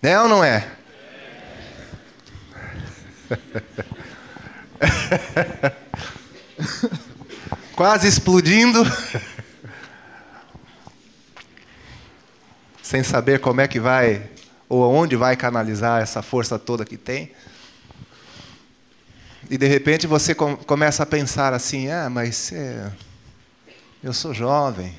[0.00, 0.66] É ou não é?
[7.76, 8.82] Quase explodindo.
[12.88, 14.30] sem saber como é que vai
[14.66, 17.32] ou aonde vai canalizar essa força toda que tem.
[19.50, 22.90] E de repente você com, começa a pensar assim: ah, mas é,
[24.02, 24.94] eu sou jovem,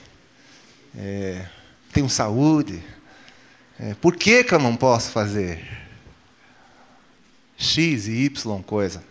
[0.95, 1.47] é,
[1.91, 2.80] tenho saúde,
[3.80, 5.67] é, por que, que eu não posso fazer
[7.58, 9.04] X e Y coisa?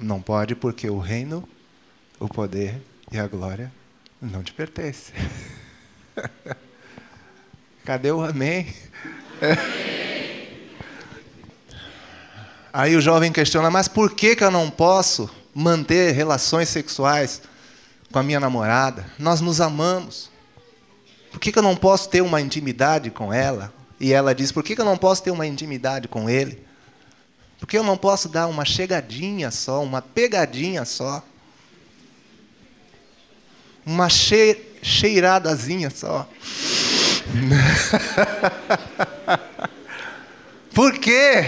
[0.00, 1.42] Não pode porque o reino,
[2.20, 3.72] o poder e a glória
[4.22, 5.12] não te pertencem.
[7.84, 8.74] Cadê o amém?
[12.72, 17.42] Aí o jovem questiona, mas por que, que eu não posso manter relações sexuais
[18.12, 19.06] com a minha namorada?
[19.18, 20.30] Nós nos amamos.
[21.32, 23.72] Por que, que eu não posso ter uma intimidade com ela?
[23.98, 26.64] E ela diz, por que, que eu não posso ter uma intimidade com ele?
[27.58, 31.22] Por que eu não posso dar uma chegadinha só, uma pegadinha só?
[33.84, 36.28] Uma che cheiradazinha só.
[40.74, 41.44] Por quê?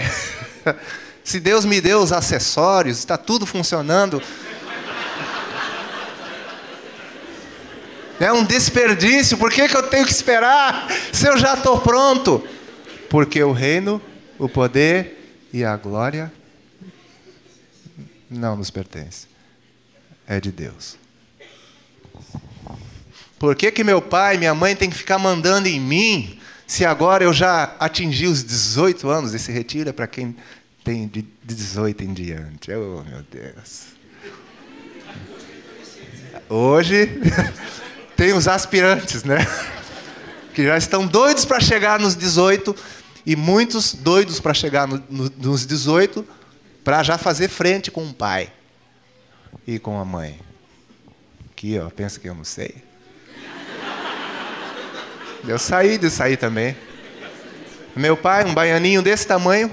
[1.23, 4.21] Se Deus me deu os acessórios, está tudo funcionando.
[8.19, 12.47] É um desperdício, por que, que eu tenho que esperar se eu já estou pronto?
[13.09, 14.01] Porque o reino,
[14.37, 16.31] o poder e a glória
[18.29, 19.27] não nos pertence,
[20.27, 20.97] é de Deus.
[23.43, 26.85] Por que, que meu pai e minha mãe têm que ficar mandando em mim, se
[26.85, 29.33] agora eu já atingi os 18 anos?
[29.33, 30.33] Esse retiro é para quem
[30.81, 32.71] tem de 18 em diante.
[32.71, 33.81] Oh, meu Deus.
[36.47, 37.19] Hoje
[38.15, 39.39] tem os aspirantes, né?
[40.53, 42.73] Que já estão doidos para chegar nos 18
[43.25, 46.25] e muitos doidos para chegar no, no, nos 18
[46.81, 48.49] para já fazer frente com o pai
[49.67, 50.39] e com a mãe.
[51.51, 52.92] Aqui, ó, pensa que eu não sei.
[55.45, 56.75] Eu saí de sair também.
[57.95, 59.69] Meu pai, um baianinho desse tamanho.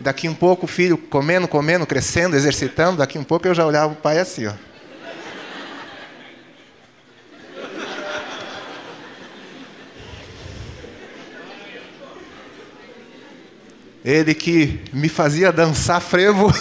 [0.00, 2.98] Daqui um pouco o filho comendo, comendo, crescendo, exercitando.
[2.98, 4.52] Daqui um pouco eu já olhava o pai assim, ó.
[14.02, 16.52] Ele que me fazia dançar frevo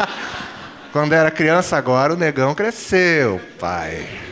[0.92, 4.25] quando era criança, agora o negão cresceu, pai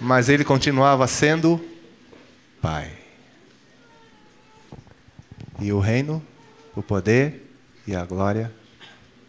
[0.00, 1.60] mas ele continuava sendo
[2.60, 2.90] Pai.
[5.60, 6.24] E o reino,
[6.74, 7.50] o poder
[7.86, 8.50] e a glória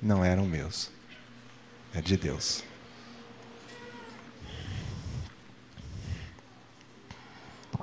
[0.02, 0.90] não eram meus,
[1.94, 2.64] é de Deus.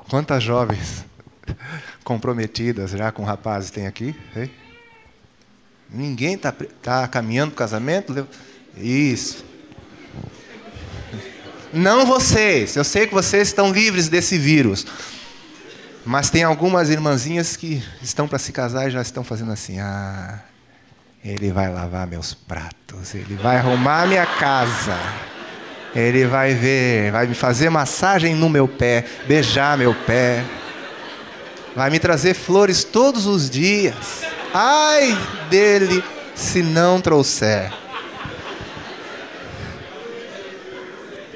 [0.08, 1.04] Quantas jovens
[2.02, 4.14] comprometidas já com rapazes tem aqui?
[4.34, 4.50] Hein?
[5.90, 6.52] Ninguém está
[6.82, 8.26] tá caminhando para o casamento?
[8.76, 9.51] Isso.
[11.72, 12.76] Não vocês.
[12.76, 14.86] Eu sei que vocês estão livres desse vírus.
[16.04, 20.40] Mas tem algumas irmãzinhas que estão para se casar e já estão fazendo assim: ah,
[21.24, 24.98] ele vai lavar meus pratos, ele vai arrumar minha casa.
[25.94, 30.42] Ele vai ver, vai me fazer massagem no meu pé, beijar meu pé.
[31.76, 34.22] Vai me trazer flores todos os dias.
[34.54, 35.16] Ai
[35.50, 36.02] dele
[36.34, 37.81] se não trouxer.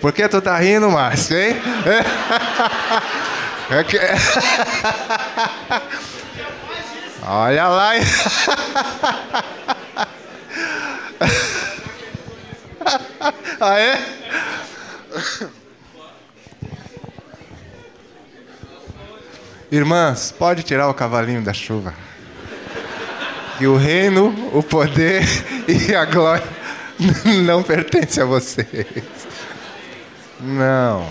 [0.00, 1.56] Por que tu tá rindo, Márcio, hein?
[3.70, 3.98] É que...
[7.22, 7.96] Olha lá.
[13.76, 13.98] é?
[19.72, 21.92] Irmãs, pode tirar o cavalinho da chuva.
[23.58, 25.24] E o reino, o poder
[25.66, 26.46] e a glória
[27.44, 28.66] não pertencem a vocês.
[30.40, 31.08] Não.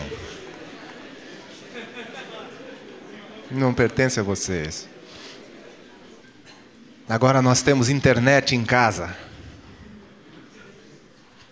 [3.49, 4.87] Não pertence a vocês.
[7.07, 9.15] Agora nós temos internet em casa.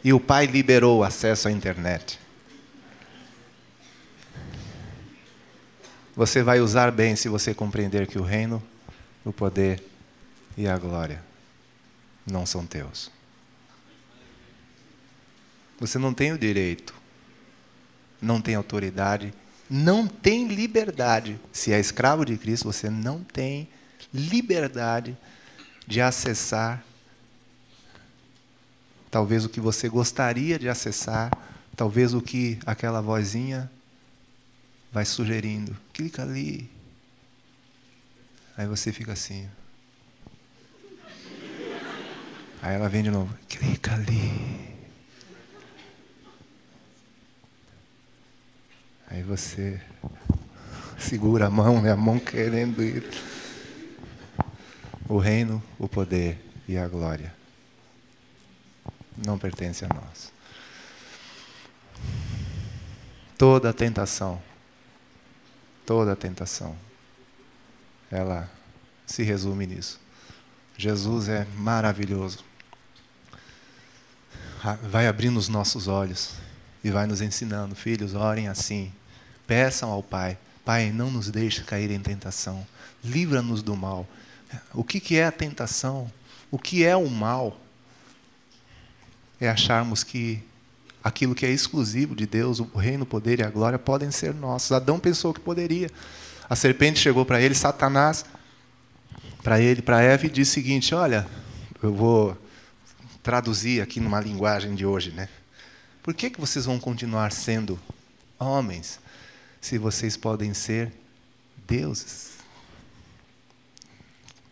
[0.04, 2.20] E o pai liberou o acesso à internet.
[6.16, 8.62] Você vai usar bem se você compreender que o reino,
[9.26, 9.84] o poder
[10.56, 11.24] e a glória
[12.26, 13.10] não são teus.
[15.80, 16.94] Você não tem o direito,
[18.24, 19.34] não tem autoridade,
[19.70, 21.40] não tem liberdade.
[21.52, 23.68] Se é escravo de Cristo, você não tem
[24.14, 25.18] liberdade
[25.86, 26.84] de acessar
[29.14, 31.32] talvez o que você gostaria de acessar,
[31.76, 33.70] talvez o que aquela vozinha
[34.92, 35.78] vai sugerindo.
[35.94, 36.68] Clica ali.
[38.58, 39.48] Aí você fica assim.
[42.60, 43.32] Aí ela vem de novo.
[43.48, 44.63] Clica ali.
[49.14, 49.80] Aí você
[50.98, 51.92] segura a mão, né?
[51.92, 53.08] a mão querendo ir.
[55.08, 57.32] O reino, o poder e a glória
[59.16, 60.32] não pertence a nós.
[63.38, 64.42] Toda a tentação,
[65.86, 66.76] toda a tentação,
[68.10, 68.50] ela
[69.06, 70.02] se resume nisso.
[70.76, 72.44] Jesus é maravilhoso.
[74.90, 76.32] Vai abrindo os nossos olhos
[76.84, 77.76] e vai nos ensinando.
[77.76, 78.92] Filhos, orem assim.
[79.48, 82.66] Peçam ao Pai: Pai, não nos deixe cair em tentação.
[83.04, 84.08] Livra-nos do mal.
[84.74, 86.12] O que, que é a tentação?
[86.52, 87.60] O que é o mal?
[89.46, 90.42] é acharmos que
[91.04, 94.34] aquilo que é exclusivo de Deus, o reino, o poder e a glória, podem ser
[94.34, 94.72] nossos.
[94.72, 95.90] Adão pensou que poderia.
[96.50, 98.26] A serpente chegou para ele, Satanás,
[99.44, 101.28] para ele, para Eva, e disse o seguinte: Olha,
[101.82, 102.38] eu vou
[103.22, 105.28] traduzir aqui numa linguagem de hoje, né?
[106.02, 107.80] Por que, que vocês vão continuar sendo
[108.40, 109.00] homens
[109.64, 110.92] se vocês podem ser
[111.66, 112.34] deuses?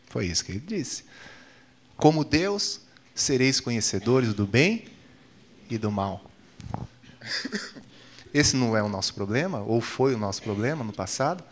[0.08, 1.04] Foi isso que ele disse.
[1.98, 2.80] Como Deus,
[3.14, 4.86] sereis conhecedores do bem
[5.70, 6.24] e do mal.
[8.34, 11.44] Esse não é o nosso problema, ou foi o nosso problema no passado.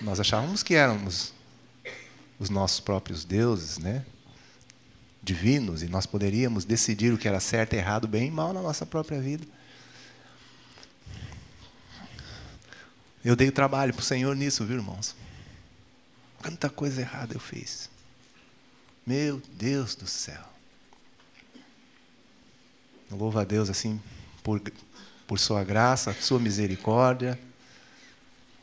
[0.00, 1.32] Nós achávamos que éramos
[2.36, 4.04] os nossos próprios deuses, né?
[5.22, 8.84] divinos, e nós poderíamos decidir o que era certo, errado, bem e mal na nossa
[8.84, 9.46] própria vida.
[13.24, 15.14] Eu dei trabalho para o Senhor nisso, viu, irmãos?
[16.38, 17.88] Quanta coisa errada eu fiz.
[19.06, 20.42] Meu Deus do céu.
[23.10, 24.00] Louvo a Deus assim
[24.42, 24.60] por,
[25.26, 27.38] por sua graça, sua misericórdia,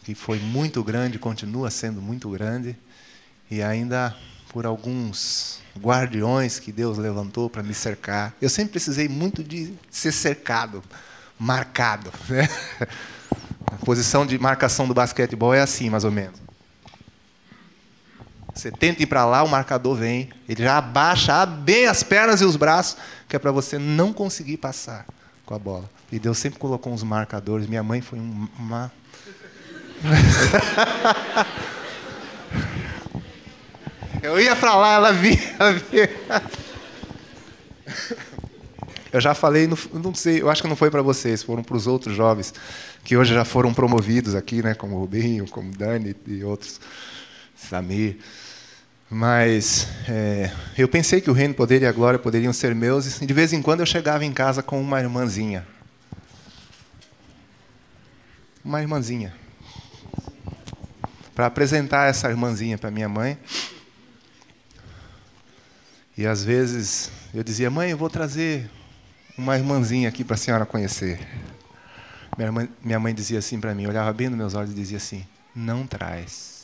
[0.03, 2.75] que foi muito grande, continua sendo muito grande,
[3.49, 4.15] e ainda
[4.49, 8.35] por alguns guardiões que Deus levantou para me cercar.
[8.41, 10.83] Eu sempre precisei muito de ser cercado,
[11.37, 12.11] marcado.
[12.27, 12.49] Né?
[13.71, 16.39] A posição de marcação do basquetebol é assim, mais ou menos.
[18.53, 22.45] Você tenta ir para lá, o marcador vem, ele já abaixa bem as pernas e
[22.45, 22.97] os braços,
[23.27, 25.05] que é para você não conseguir passar
[25.45, 25.89] com a bola.
[26.11, 27.67] E Deus sempre colocou uns marcadores.
[27.67, 28.91] Minha mãe foi uma.
[34.21, 36.09] Eu ia para lá, ela via, ela via.
[39.11, 41.75] Eu já falei, no, não sei, eu acho que não foi para vocês, foram para
[41.75, 42.53] os outros jovens
[43.03, 46.79] que hoje já foram promovidos aqui, né, como o Rubinho, como o Dani e outros,
[47.55, 48.17] Samir.
[49.09, 53.25] Mas é, eu pensei que o reino, poder e a glória poderiam ser meus, e
[53.25, 55.67] de vez em quando eu chegava em casa com uma irmãzinha.
[58.63, 59.33] Uma irmãzinha.
[61.33, 63.39] Para apresentar essa irmãzinha para minha mãe.
[66.15, 68.69] E às vezes eu dizia, mãe, eu vou trazer
[69.39, 71.17] uma irmãzinha aqui para a senhora conhecer.
[72.37, 74.97] Minha mãe, minha mãe dizia assim para mim, olhava bem nos meus olhos e dizia
[74.97, 75.25] assim:
[75.55, 76.59] não traz.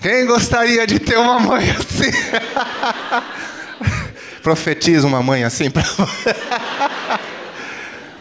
[0.00, 2.10] Quem gostaria de ter uma mãe assim?
[4.42, 5.84] Profetiza uma mãe assim para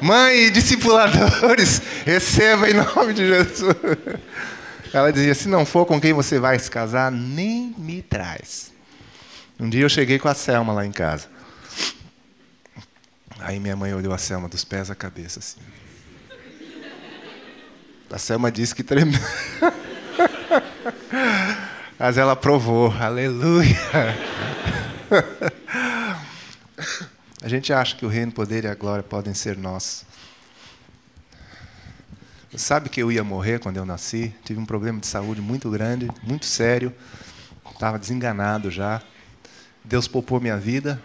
[0.01, 3.75] Mãe e discipuladores, receba em nome de Jesus.
[4.91, 8.71] Ela dizia: se não for com quem você vai se casar, nem me traz.
[9.59, 11.27] Um dia eu cheguei com a Selma lá em casa.
[13.39, 15.59] Aí minha mãe olhou a Selma dos pés à cabeça assim.
[18.11, 19.21] A Selma disse que tremeu.
[21.97, 23.77] Mas ela provou, aleluia.
[27.41, 30.05] A gente acha que o reino, o poder e a glória podem ser nossos.
[32.55, 34.31] Sabe que eu ia morrer quando eu nasci?
[34.45, 36.93] Tive um problema de saúde muito grande, muito sério.
[37.73, 39.01] Estava desenganado já.
[39.83, 41.01] Deus poupou minha vida,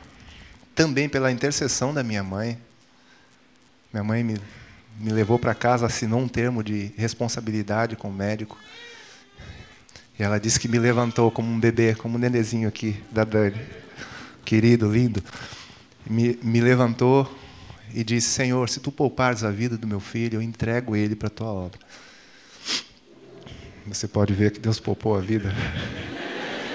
[0.75, 2.59] também pela intercessão da minha mãe.
[3.91, 4.39] Minha mãe me,
[5.01, 8.59] me levou para casa, assinou um termo de responsabilidade com o médico.
[10.19, 13.59] E ela disse que me levantou como um bebê, como um nenenzinho aqui da Dani.
[14.45, 15.23] Querido, lindo.
[16.09, 17.29] Me, me levantou
[17.93, 21.29] e disse: Senhor, se tu poupares a vida do meu filho, eu entrego ele para
[21.29, 21.79] a tua obra.
[23.87, 25.55] Você pode ver que Deus poupou a vida.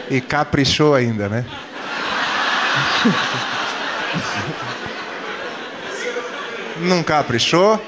[0.09, 1.45] E caprichou ainda, né?
[6.81, 7.79] Não caprichou?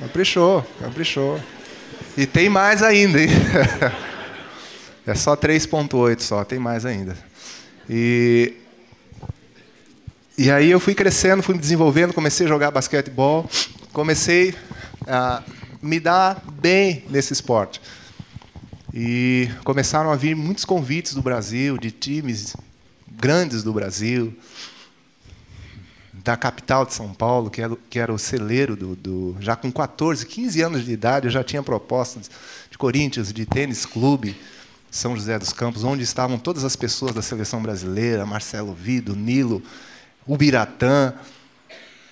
[0.00, 1.40] Caprichou, caprichou.
[2.16, 3.28] E tem mais ainda, hein?
[5.06, 7.16] É só 3.8 só, tem mais ainda.
[7.92, 8.54] E,
[10.38, 13.50] e aí eu fui crescendo, fui me desenvolvendo, comecei a jogar basquetebol,
[13.92, 14.54] comecei
[15.08, 15.42] a
[15.82, 17.80] me dar bem nesse esporte.
[18.94, 22.56] E começaram a vir muitos convites do Brasil, de times
[23.10, 24.32] grandes do Brasil,
[26.12, 29.72] da capital de São Paulo, que era, que era o celeiro do, do, Já com
[29.72, 32.30] 14, 15 anos de idade, eu já tinha propostas
[32.70, 34.36] de Corinthians, de tênis clube,
[34.90, 39.62] São José dos Campos, onde estavam todas as pessoas da seleção brasileira, Marcelo Vido, Nilo,
[40.26, 41.14] Ubiratã.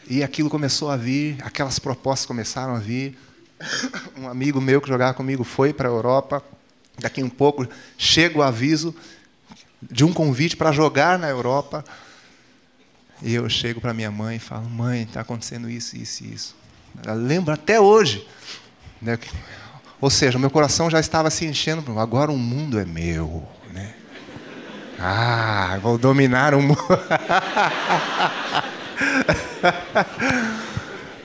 [0.09, 3.19] E aquilo começou a vir, aquelas propostas começaram a vir.
[4.17, 6.43] Um amigo meu que jogava comigo foi para a Europa.
[6.99, 7.67] Daqui um pouco
[7.97, 8.95] chega o aviso
[9.83, 11.85] de um convite para jogar na Europa.
[13.21, 16.57] E eu chego para minha mãe e falo: Mãe, está acontecendo isso, isso e isso.
[17.05, 18.27] Ela lembra até hoje.
[19.03, 19.19] Né?
[20.01, 21.99] Ou seja, meu coração já estava se enchendo.
[21.99, 23.43] Agora o mundo é meu.
[23.73, 23.95] Né?
[24.99, 26.79] Ah, vou dominar o mundo.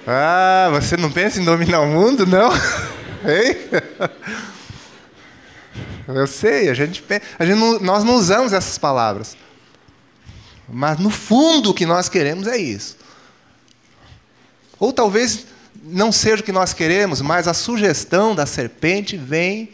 [0.08, 2.50] ah, você não pensa em dominar o mundo, não?
[3.26, 3.56] Hein?
[6.06, 7.02] Eu sei, a gente,
[7.40, 9.38] a gente não, nós não usamos essas palavras.
[10.68, 12.98] Mas no fundo o que nós queremos é isso.
[14.78, 15.46] Ou talvez
[15.84, 19.70] não seja o que nós queremos, mas a sugestão da serpente vem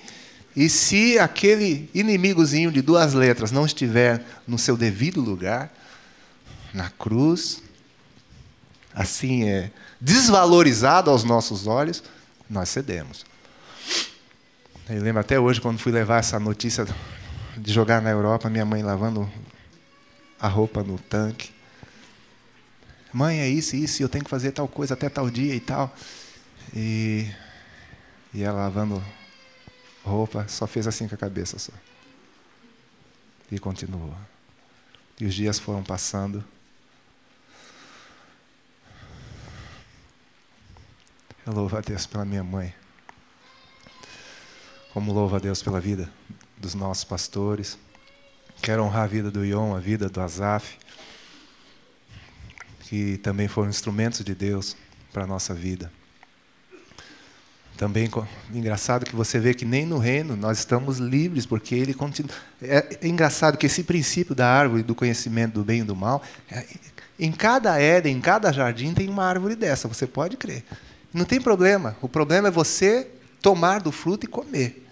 [0.56, 5.72] e se aquele inimigozinho de duas letras não estiver no seu devido lugar,
[6.74, 7.62] na cruz,
[8.94, 12.04] assim é desvalorizado aos nossos olhos,
[12.50, 13.26] nós cedemos.
[14.90, 16.88] Eu lembro até hoje, quando fui levar essa notícia
[17.56, 19.32] de jogar na Europa, minha mãe lavando
[20.40, 21.52] a roupa no tanque.
[23.12, 25.94] Mãe, é isso, isso, eu tenho que fazer tal coisa até tal dia e tal.
[26.76, 27.28] E,
[28.34, 29.04] e ela lavando
[30.04, 31.74] roupa, só fez assim com a cabeça só.
[33.52, 34.16] E continuou.
[35.20, 36.44] E os dias foram passando.
[41.46, 42.74] Eu louvo a Deus pela minha mãe.
[44.94, 46.12] Como louvo a Deus pela vida
[46.58, 47.78] dos nossos pastores.
[48.62, 50.78] Quero honrar a vida do Ion, a vida do Azaf,
[52.90, 54.76] que também foram instrumentos de Deus
[55.14, 55.92] para a nossa vida.
[57.78, 58.10] Também
[58.52, 62.32] engraçado que você vê que nem no reino nós estamos livres, porque ele continua.
[62.60, 66.24] É, é engraçado que esse princípio da árvore do conhecimento do bem e do mal,
[66.50, 66.66] é,
[67.20, 70.66] em cada Éden, em cada jardim tem uma árvore dessa, você pode crer.
[71.14, 71.96] Não tem problema.
[72.02, 73.08] O problema é você
[73.40, 74.84] tomar do fruto e comer.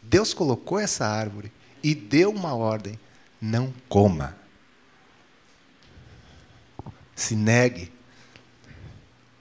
[0.00, 1.50] Deus colocou essa árvore
[1.82, 2.96] e deu uma ordem:
[3.42, 4.43] não coma.
[7.14, 7.90] Se negue.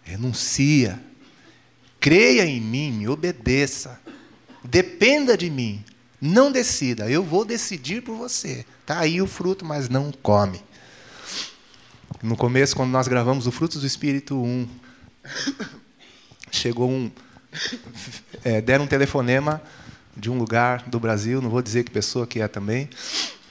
[0.04, 1.02] Renuncia.
[2.00, 4.00] Creia em mim, me obedeça.
[4.64, 5.84] Dependa de mim.
[6.20, 8.66] Não decida, eu vou decidir por você.
[8.82, 10.62] Está aí o fruto, mas não come.
[12.22, 14.70] No começo, quando nós gravamos o Frutos do Espírito 1,
[16.50, 17.12] chegou um.
[18.44, 19.62] É, deram um telefonema
[20.16, 22.90] de um lugar do Brasil, não vou dizer que pessoa que é também,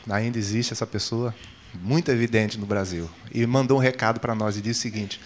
[0.08, 1.34] ainda existe essa pessoa,
[1.74, 5.20] muito evidente no Brasil, e mandou um recado para nós e disse o seguinte: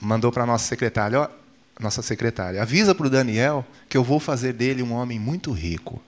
[0.00, 1.28] mandou para nossa secretária, ó,
[1.78, 6.02] nossa secretária, avisa para o Daniel que eu vou fazer dele um homem muito rico.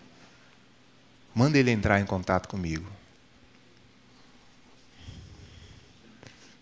[1.35, 2.87] Manda ele entrar em contato comigo.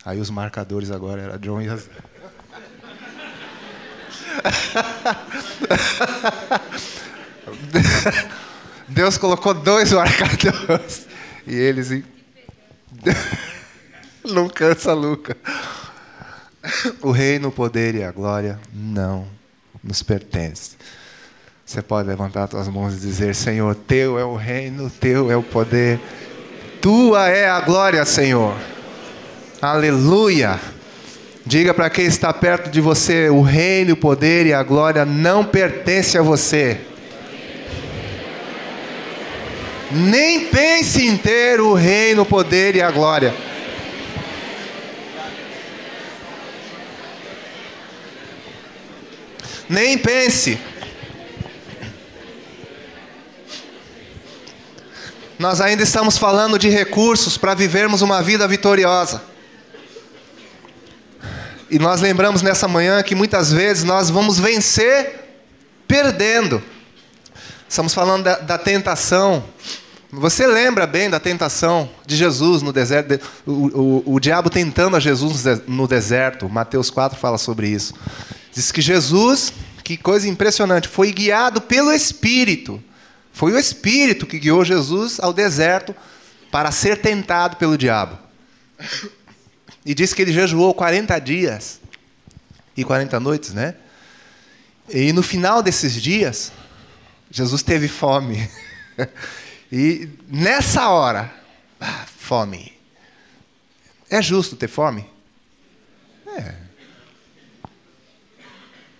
[0.05, 1.89] Aí os marcadores agora era John e as...
[8.89, 11.07] Deus colocou dois marcadores
[11.47, 12.03] e eles
[14.25, 15.37] não cansa Luca.
[17.01, 19.27] O reino, o poder e a glória não
[19.83, 20.77] nos pertence.
[21.67, 25.43] Você pode levantar suas mãos e dizer: Senhor, teu é o reino, teu é o
[25.43, 25.99] poder,
[26.81, 28.57] tua é a glória, Senhor.
[29.61, 30.61] Aleluia.
[31.45, 35.45] Diga para quem está perto de você: o reino, o poder e a glória não
[35.45, 36.81] pertence a você.
[39.95, 43.35] Nem pense em ter o reino, o poder e a glória.
[49.69, 50.59] Nem pense.
[55.39, 59.23] Nós ainda estamos falando de recursos para vivermos uma vida vitoriosa.
[61.71, 65.37] E nós lembramos nessa manhã que muitas vezes nós vamos vencer
[65.87, 66.63] perdendo.
[67.69, 69.43] Estamos falando da, da tentação.
[70.13, 73.19] Você lembra bem da tentação de Jesus no deserto?
[73.47, 76.49] O, o, o diabo tentando a Jesus no deserto.
[76.49, 77.95] Mateus 4 fala sobre isso.
[78.53, 79.53] Diz que Jesus,
[79.83, 82.83] que coisa impressionante, foi guiado pelo Espírito
[83.33, 85.97] foi o Espírito que guiou Jesus ao deserto
[86.51, 88.19] para ser tentado pelo diabo.
[89.85, 91.81] E disse que ele jejuou 40 dias
[92.77, 93.75] e 40 noites, né?
[94.89, 96.53] E no final desses dias,
[97.31, 98.49] Jesus teve fome.
[99.73, 101.33] e nessa hora,
[101.81, 102.73] ah, fome.
[104.11, 105.09] É justo ter fome?
[106.27, 106.55] É.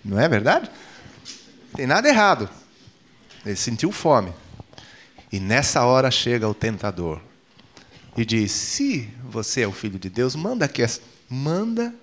[0.03, 0.71] Não é verdade?
[1.75, 2.49] Tem nada errado.
[3.45, 4.33] Ele sentiu fome.
[5.31, 7.21] E nessa hora chega o tentador
[8.17, 10.99] e diz: Se você é o filho de Deus, manda que, as,
[11.29, 11.93] manda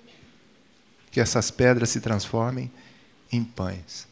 [1.11, 2.71] que essas pedras se transformem
[3.31, 4.07] em pães.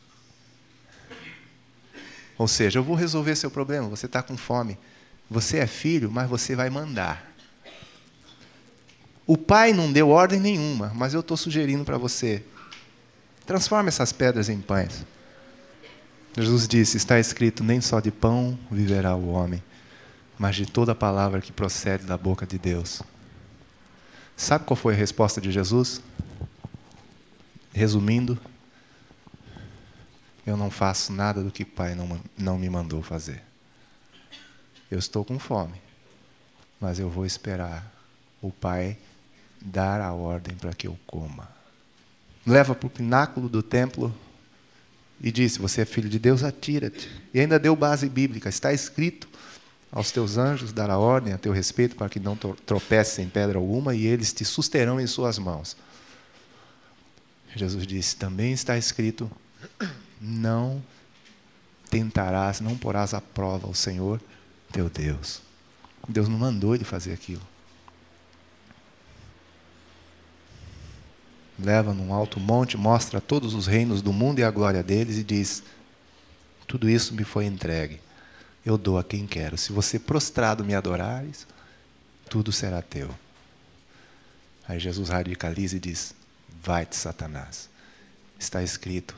[2.40, 3.90] Ou seja, eu vou resolver seu problema.
[3.90, 4.78] Você está com fome.
[5.30, 7.30] Você é filho, mas você vai mandar.
[9.28, 12.42] O pai não deu ordem nenhuma, mas eu estou sugerindo para você:
[13.46, 15.06] transforme essas pedras em pães.
[16.36, 19.62] Jesus disse: Está escrito, nem só de pão viverá o homem,
[20.38, 23.04] mas de toda palavra que procede da boca de Deus.
[24.38, 26.02] Sabe qual foi a resposta de Jesus?
[27.74, 28.40] Resumindo,
[30.50, 33.42] eu não faço nada do que o Pai não, não me mandou fazer.
[34.90, 35.80] Eu estou com fome,
[36.80, 37.92] mas eu vou esperar
[38.42, 38.98] o Pai
[39.62, 41.48] dar a ordem para que eu coma.
[42.46, 44.16] Leva para o pináculo do templo
[45.22, 47.10] e disse: Você é filho de Deus, atira-te.
[47.34, 49.28] E ainda deu base bíblica: está escrito
[49.92, 53.96] aos teus anjos dará ordem a teu respeito para que não tropeces em pedra alguma
[53.96, 55.76] e eles te susterão em suas mãos.
[57.56, 59.30] Jesus disse: Também está escrito:
[60.20, 60.84] Não
[61.90, 64.22] tentarás, não porás à prova o Senhor
[64.72, 65.42] teu Deus.
[66.08, 67.42] Deus não mandou ele fazer aquilo.
[71.62, 75.24] leva num alto monte, mostra todos os reinos do mundo e a glória deles e
[75.24, 75.62] diz:
[76.68, 78.00] Tudo isso me foi entregue.
[78.66, 79.58] Eu dou a quem quero.
[79.58, 81.46] Se você prostrado me adorares,
[82.30, 83.10] tudo será teu.
[84.68, 86.14] Aí Jesus radicaliza e diz:
[86.64, 87.70] Vai-te, Satanás.
[88.40, 89.16] Está escrito: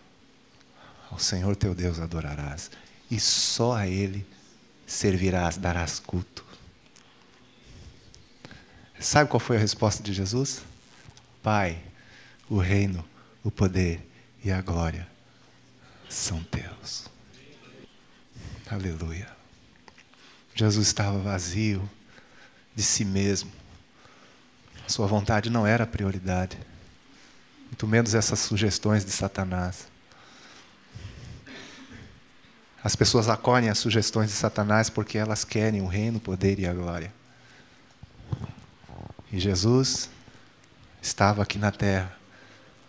[1.11, 2.71] Ao Senhor teu Deus adorarás,
[3.09, 4.25] e só a Ele
[4.87, 6.45] servirás, darás culto.
[8.99, 10.61] Sabe qual foi a resposta de Jesus?
[11.43, 11.81] Pai,
[12.49, 13.03] o reino,
[13.43, 14.07] o poder
[14.43, 15.07] e a glória
[16.07, 17.09] são teus.
[18.69, 19.29] Aleluia.
[20.53, 21.89] Jesus estava vazio
[22.75, 23.51] de si mesmo.
[24.87, 26.57] Sua vontade não era a prioridade.
[27.67, 29.90] muito menos essas sugestões de Satanás.
[32.83, 36.65] As pessoas acolhem as sugestões de Satanás porque elas querem o reino, o poder e
[36.65, 37.13] a glória.
[39.31, 40.09] E Jesus
[41.01, 42.15] estava aqui na terra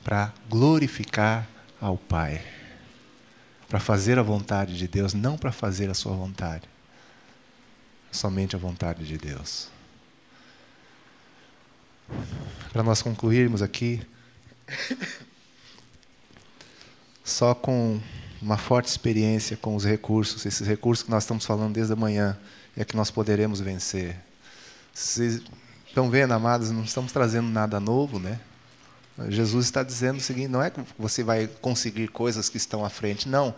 [0.02, 1.46] para glorificar
[1.80, 2.44] ao Pai,
[3.68, 6.68] para fazer a vontade de Deus, não para fazer a sua vontade,
[8.10, 9.68] somente a vontade de Deus.
[12.72, 14.04] Para nós concluirmos aqui,
[17.22, 18.00] só com
[18.42, 22.36] uma forte experiência com os recursos, esses recursos que nós estamos falando desde a manhã,
[22.76, 24.16] é que nós poderemos vencer.
[24.92, 25.40] Vocês
[25.86, 28.40] estão vendo, amados, não estamos trazendo nada novo, né?
[29.28, 32.90] Jesus está dizendo o seguinte: não é que você vai conseguir coisas que estão à
[32.90, 33.54] frente, não.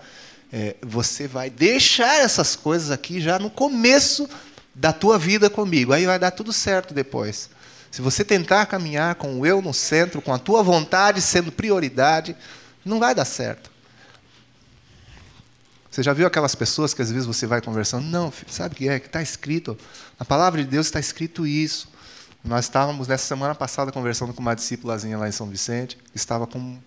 [0.52, 4.28] É, você vai deixar essas coisas aqui já no começo
[4.74, 5.92] da tua vida comigo.
[5.92, 7.48] Aí vai dar tudo certo depois.
[7.90, 12.36] Se você tentar caminhar com o eu no centro, com a tua vontade sendo prioridade,
[12.84, 13.73] não vai dar certo.
[15.94, 18.04] Você já viu aquelas pessoas que às vezes você vai conversando?
[18.04, 18.98] Não, sabe o que é?
[18.98, 19.78] Que está escrito.
[20.18, 21.88] Na palavra de Deus está escrito isso.
[22.44, 26.48] Nós estávamos nessa semana passada conversando com uma discípulazinha lá em São Vicente, que estava
[26.48, 26.80] com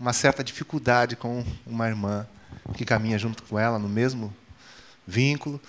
[0.00, 2.26] uma certa dificuldade com uma irmã
[2.72, 4.34] que caminha junto com ela no mesmo
[5.06, 5.60] vínculo.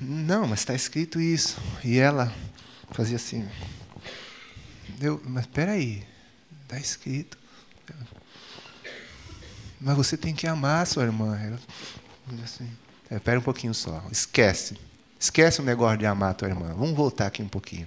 [0.00, 1.56] Não, mas está escrito isso.
[1.82, 2.32] E ela
[2.92, 3.48] fazia assim.
[5.00, 6.06] Eu, mas espera aí,
[6.62, 7.36] está escrito.
[9.84, 11.38] Mas você tem que amar sua irmã.
[11.38, 11.58] Ela
[12.42, 12.66] assim,
[13.10, 14.78] é, espera um pouquinho só, esquece.
[15.20, 16.74] Esquece o negócio de amar tua irmã.
[16.74, 17.86] Vamos voltar aqui um pouquinho.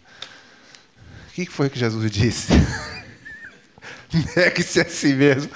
[1.27, 2.53] O que foi que Jesus disse?
[4.35, 5.51] Negue-se a si mesmo.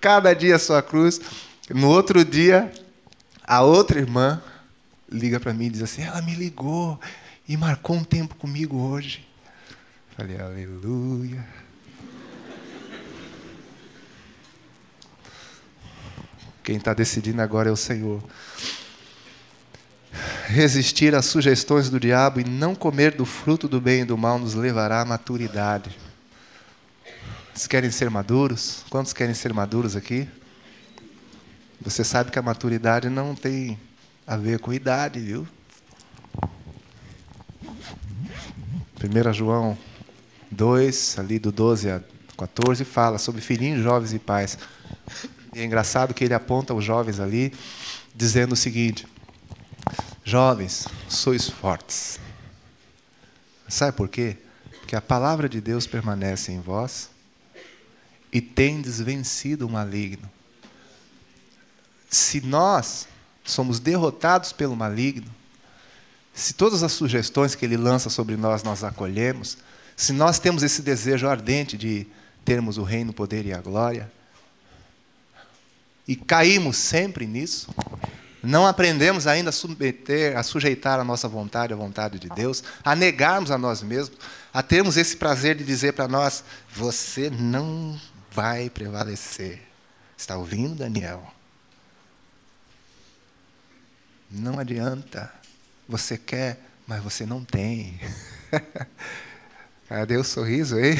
[0.00, 1.20] Cada dia a sua cruz.
[1.70, 2.72] No outro dia,
[3.44, 4.42] a outra irmã
[5.08, 7.00] liga para mim e diz assim: ela me ligou
[7.48, 9.26] e marcou um tempo comigo hoje.
[10.16, 11.63] Falei, aleluia.
[16.64, 18.20] Quem está decidindo agora é o Senhor
[20.46, 24.38] resistir às sugestões do diabo e não comer do fruto do bem e do mal
[24.38, 25.96] nos levará à maturidade.
[27.52, 28.84] Vocês querem ser maduros?
[28.90, 30.28] Quantos querem ser maduros aqui?
[31.80, 33.78] Você sabe que a maturidade não tem
[34.26, 35.46] a ver com idade, viu?
[39.02, 39.76] 1 João
[40.50, 42.00] 2, ali do 12 a
[42.38, 44.58] 14, fala sobre filhinhos, jovens e pais.
[45.54, 47.52] E é engraçado que ele aponta os jovens ali,
[48.14, 49.06] dizendo o seguinte:
[50.24, 52.18] Jovens, sois fortes.
[53.68, 54.36] Sabe por quê?
[54.80, 57.10] Porque a palavra de Deus permanece em vós
[58.32, 60.30] e tendes vencido o maligno.
[62.10, 63.06] Se nós
[63.44, 65.30] somos derrotados pelo maligno,
[66.32, 69.58] se todas as sugestões que ele lança sobre nós nós acolhemos,
[69.96, 72.06] se nós temos esse desejo ardente de
[72.44, 74.10] termos o reino, o poder e a glória,
[76.06, 77.74] e caímos sempre nisso,
[78.42, 82.94] não aprendemos ainda a submeter, a sujeitar a nossa vontade à vontade de Deus, a
[82.94, 84.18] negarmos a nós mesmos,
[84.52, 87.98] a termos esse prazer de dizer para nós: você não
[88.30, 89.62] vai prevalecer.
[90.16, 91.32] Está ouvindo, Daniel?
[94.30, 95.32] Não adianta.
[95.88, 97.98] Você quer, mas você não tem.
[99.88, 100.96] Cadê o sorriso aí?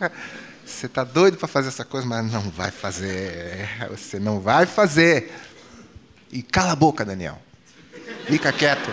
[0.66, 3.68] Você está doido para fazer essa coisa, mas não vai fazer.
[3.88, 5.32] Você não vai fazer.
[6.32, 7.40] E cala a boca, Daniel.
[8.26, 8.92] Fica quieto.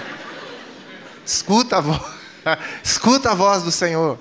[1.26, 2.02] Escuta a voz.
[2.84, 4.20] Escuta a voz do Senhor.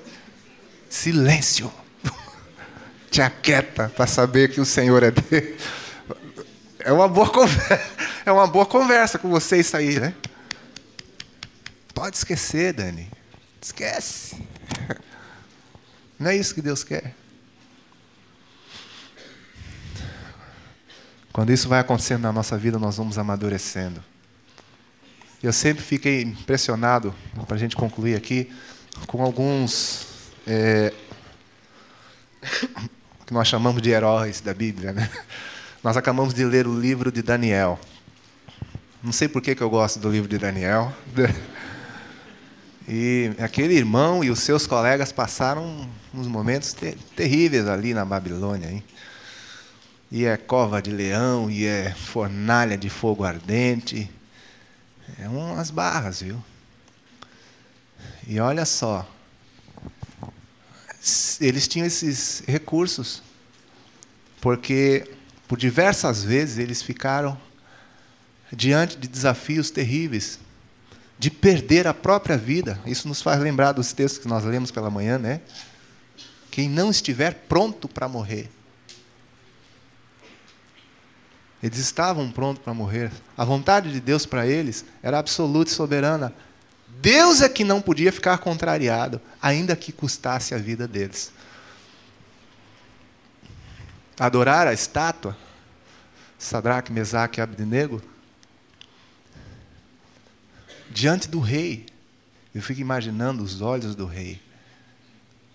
[0.89, 1.71] Silêncio.
[3.11, 5.61] Te aquieta para saber que o Senhor é Deus.
[6.79, 7.93] É uma boa conversa.
[8.25, 10.15] É uma boa conversa com você isso aí, né?
[11.93, 13.11] Pode esquecer, Dani.
[13.61, 14.41] Esquece.
[16.21, 17.17] Não é isso que Deus quer.
[21.33, 24.05] Quando isso vai acontecendo na nossa vida, nós vamos amadurecendo.
[25.43, 27.15] Eu sempre fiquei impressionado,
[27.47, 28.53] para a gente concluir aqui,
[29.07, 30.07] com alguns
[30.47, 30.93] é,
[33.27, 34.93] que nós chamamos de heróis da Bíblia.
[34.93, 35.11] Né?
[35.83, 37.77] Nós acabamos de ler o livro de Daniel.
[39.03, 40.93] Não sei por que, eu gosto do livro de Daniel.
[42.89, 48.69] E aquele irmão e os seus colegas passaram uns momentos ter terríveis ali na Babilônia.
[48.69, 48.83] Hein?
[50.13, 54.11] E é cova de leão, e é fornalha de fogo ardente.
[55.19, 56.45] É umas barras, viu?
[58.29, 59.11] E olha só,
[61.41, 63.23] eles tinham esses recursos,
[64.39, 65.11] porque
[65.49, 67.41] por diversas vezes eles ficaram
[68.53, 70.39] diante de desafios terríveis,
[71.19, 72.79] de perder a própria vida.
[72.85, 75.41] Isso nos faz lembrar dos textos que nós lemos pela manhã, né?
[76.51, 78.51] quem não estiver pronto para morrer.
[81.63, 83.13] Eles estavam prontos para morrer.
[83.37, 86.35] A vontade de Deus para eles era absoluta e soberana.
[87.01, 91.33] Deus é que não podia ficar contrariado, ainda que custasse a vida deles.
[94.19, 95.37] Adorar a estátua,
[96.39, 98.03] Sadraque, Mesaque e Abednego,
[100.91, 101.87] diante do rei.
[102.55, 104.41] Eu fico imaginando os olhos do rei.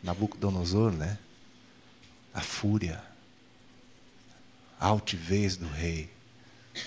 [0.02, 1.18] Nabucodonosor, né?
[2.34, 3.04] A fúria,
[4.80, 6.10] altivez do rei.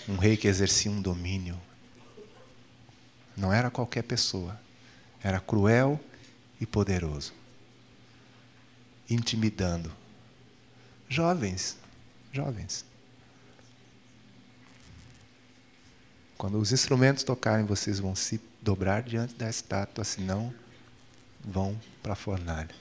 [0.08, 1.60] Um rei que exercia um domínio.
[3.36, 4.60] Não era qualquer pessoa.
[5.22, 6.00] Era cruel
[6.60, 7.32] e poderoso.
[9.08, 9.92] Intimidando.
[11.08, 11.76] Jovens,
[12.32, 12.84] jovens.
[16.38, 20.54] Quando os instrumentos tocarem, vocês vão se dobrar diante da estátua, senão
[21.44, 22.74] vão para a fornalha.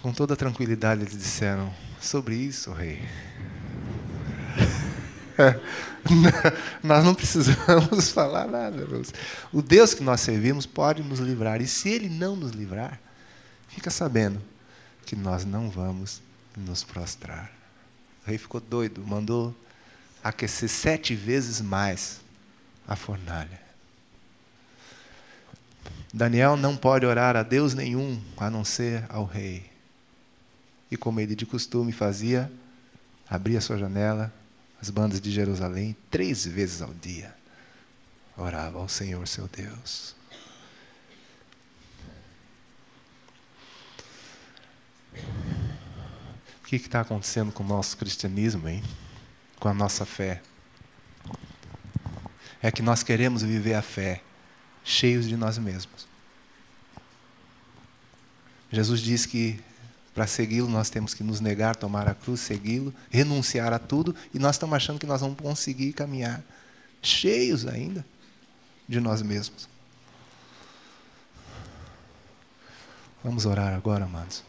[0.00, 1.70] Com toda tranquilidade eles disseram:
[2.00, 3.00] Sobre isso, rei.
[6.82, 8.86] nós não precisamos falar nada.
[9.52, 11.60] O Deus que nós servimos pode nos livrar.
[11.60, 12.98] E se Ele não nos livrar,
[13.68, 14.40] fica sabendo
[15.04, 16.22] que nós não vamos
[16.56, 17.50] nos prostrar.
[18.24, 19.54] O rei ficou doido, mandou
[20.22, 22.20] aquecer sete vezes mais
[22.86, 23.60] a fornalha.
[26.12, 29.69] Daniel não pode orar a Deus nenhum a não ser ao rei.
[30.90, 32.50] E como ele de costume fazia,
[33.28, 34.32] abria sua janela,
[34.80, 37.34] as bandas de Jerusalém, três vezes ao dia,
[38.36, 40.14] orava ao Senhor seu Deus.
[46.60, 48.82] O que está acontecendo com o nosso cristianismo, hein?
[49.60, 50.42] com a nossa fé.
[52.62, 54.22] É que nós queremos viver a fé
[54.82, 56.08] cheios de nós mesmos.
[58.72, 59.60] Jesus diz que
[60.20, 64.38] para segui-lo nós temos que nos negar, tomar a cruz, segui-lo, renunciar a tudo, e
[64.38, 66.42] nós estamos achando que nós vamos conseguir caminhar
[67.00, 68.04] cheios ainda
[68.86, 69.66] de nós mesmos.
[73.24, 74.44] Vamos orar agora, amados.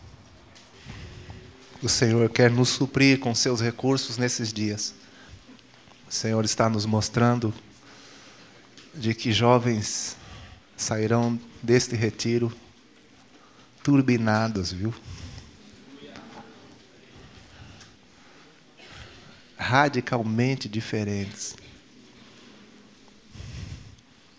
[1.81, 4.93] O Senhor quer nos suprir com seus recursos nesses dias.
[6.05, 7.53] O Senhor está nos mostrando
[8.93, 10.17] de que jovens
[10.75, 12.51] sairão deste retiro
[13.81, 14.93] turbinados, viu?
[19.71, 21.55] Radicalmente diferentes.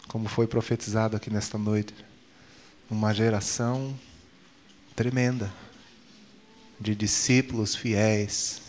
[0.06, 1.94] Como foi profetizado aqui nesta noite.
[2.90, 3.98] Uma geração
[4.94, 5.50] tremenda
[6.78, 8.60] de discípulos fiéis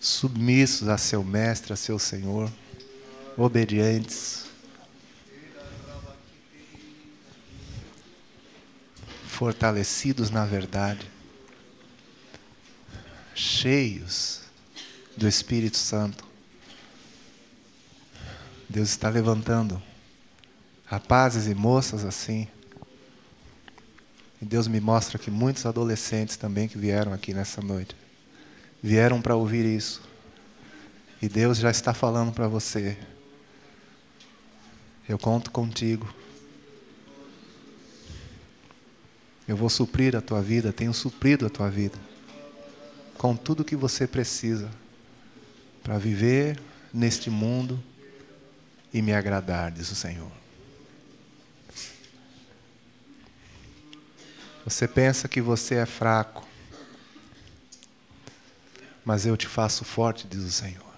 [0.00, 2.50] submissos a seu mestre, a seu Senhor,
[3.36, 4.46] obedientes,
[9.28, 11.08] fortalecidos na verdade,
[13.36, 14.41] cheios
[15.16, 16.24] do Espírito Santo.
[18.68, 19.82] Deus está levantando
[20.86, 22.48] rapazes e moças assim.
[24.40, 27.94] E Deus me mostra que muitos adolescentes também que vieram aqui nessa noite
[28.82, 30.02] vieram para ouvir isso.
[31.20, 32.98] E Deus já está falando para você.
[35.08, 36.12] Eu conto contigo.
[39.46, 41.98] Eu vou suprir a tua vida, tenho suprido a tua vida.
[43.18, 44.68] Com tudo que você precisa
[45.82, 46.60] para viver
[46.92, 47.82] neste mundo
[48.92, 50.30] e me agradar, diz o Senhor.
[54.64, 56.46] Você pensa que você é fraco,
[59.04, 60.92] mas eu te faço forte, diz o Senhor.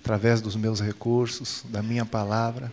[0.00, 2.72] Através dos meus recursos, da minha palavra,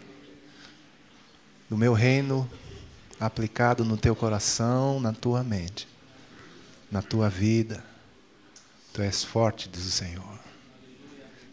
[1.70, 2.50] do meu reino
[3.20, 5.88] aplicado no teu coração, na tua mente,
[6.92, 7.84] na tua vida.
[8.98, 10.40] Tu és forte, diz o Senhor.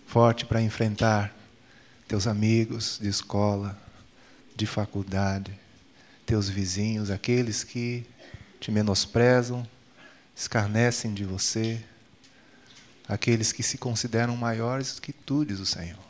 [0.07, 1.30] Forte para enfrentar
[2.09, 3.78] teus amigos de escola,
[4.57, 5.53] de faculdade,
[6.24, 8.07] teus vizinhos, aqueles que
[8.59, 9.68] te menosprezam,
[10.34, 11.84] escarnecem de você,
[13.07, 16.03] aqueles que se consideram maiores que tu, diz o Senhor.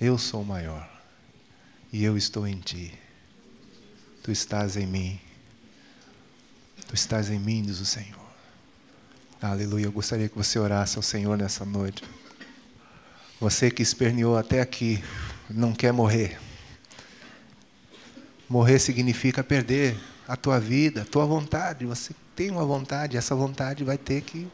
[0.00, 0.88] Eu sou maior
[1.92, 2.96] e eu estou em ti.
[4.22, 5.20] Tu estás em mim.
[6.86, 8.25] Tu estás em mim, diz o Senhor.
[9.50, 9.84] Aleluia.
[9.84, 12.02] Eu gostaria que você orasse ao Senhor nessa noite.
[13.40, 15.02] Você que esperneou até aqui,
[15.48, 16.40] não quer morrer.
[18.48, 21.86] Morrer significa perder a tua vida, a tua vontade.
[21.86, 24.48] Você tem uma vontade, essa vontade vai ter que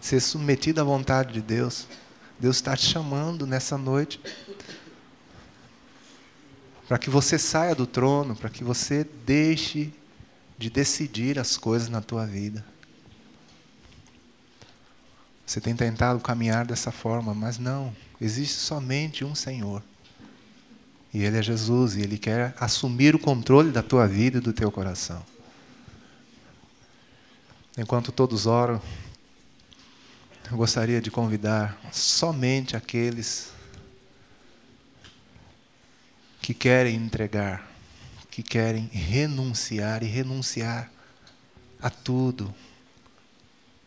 [0.00, 1.86] ser submetida à vontade de Deus.
[2.40, 4.20] Deus está te chamando nessa noite
[6.88, 9.92] para que você saia do trono, para que você deixe
[10.56, 12.64] de decidir as coisas na tua vida.
[15.48, 19.82] Você tem tentado caminhar dessa forma, mas não, existe somente um Senhor.
[21.12, 24.52] E Ele é Jesus, e Ele quer assumir o controle da tua vida e do
[24.52, 25.24] teu coração.
[27.78, 28.78] Enquanto todos oram,
[30.50, 33.50] eu gostaria de convidar somente aqueles
[36.42, 37.66] que querem entregar,
[38.30, 40.92] que querem renunciar e renunciar
[41.80, 42.54] a tudo,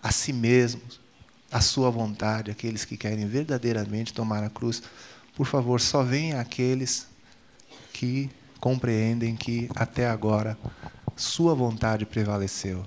[0.02, 1.01] a si mesmos,
[1.52, 4.82] a sua vontade, aqueles que querem verdadeiramente tomar a cruz.
[5.36, 7.08] Por favor, só venham aqueles
[7.92, 8.30] que
[8.60, 10.58] compreendem que até agora
[11.16, 12.86] sua vontade prevaleceu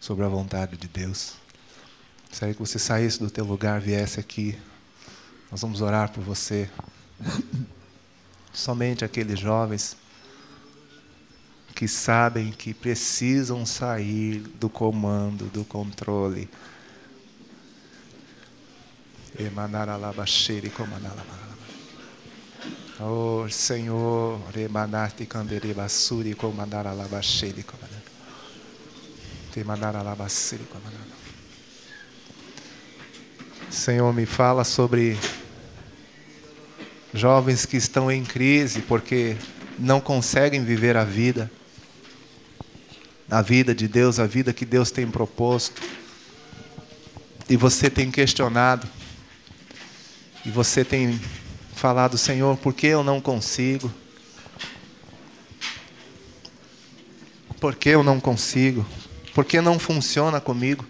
[0.00, 1.34] sobre a vontade de Deus.
[2.28, 4.56] Gostaria que você saísse do teu lugar, viesse aqui.
[5.50, 6.68] Nós vamos orar por você.
[8.52, 9.96] Somente aqueles jovens
[11.74, 16.48] que sabem que precisam sair do comando, do controle.
[23.00, 28.02] Oh Senhor, remanarte candere basuri comandara labashiri comandara.
[29.52, 31.06] Te mandara labashiri comandara.
[33.70, 35.16] Senhor, me fala sobre
[37.14, 39.36] jovens que estão em crise porque
[39.78, 41.50] não conseguem viver a vida,
[43.30, 45.80] a vida de Deus, a vida que Deus tem proposto.
[47.48, 48.88] E você tem questionado,
[50.48, 51.20] e você tem
[51.74, 53.92] falado, Senhor, por que eu não consigo?
[57.60, 58.86] Por que eu não consigo?
[59.34, 60.86] Por que não funciona comigo?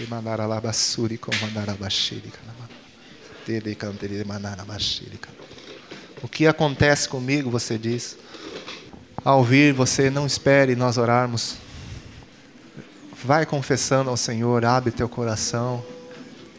[0.00, 0.06] E.
[6.22, 8.16] O que acontece comigo, você diz?
[9.24, 11.56] Ao ouvir você, não espere nós orarmos.
[13.24, 15.84] Vai confessando ao Senhor, abre teu coração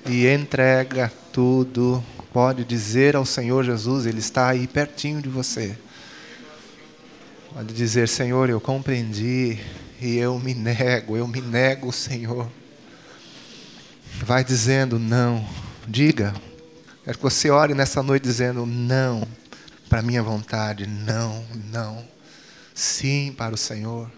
[0.05, 2.03] e entrega tudo.
[2.33, 5.77] Pode dizer ao Senhor Jesus, Ele está aí pertinho de você.
[7.53, 9.59] Pode dizer, Senhor, eu compreendi
[10.01, 12.49] e eu me nego, eu me nego, Senhor.
[14.25, 15.47] Vai dizendo não.
[15.87, 16.33] Diga,
[17.03, 19.21] Quero que você ore nessa noite dizendo não
[19.87, 22.03] para minha vontade, não, não.
[22.73, 24.11] Sim para o Senhor.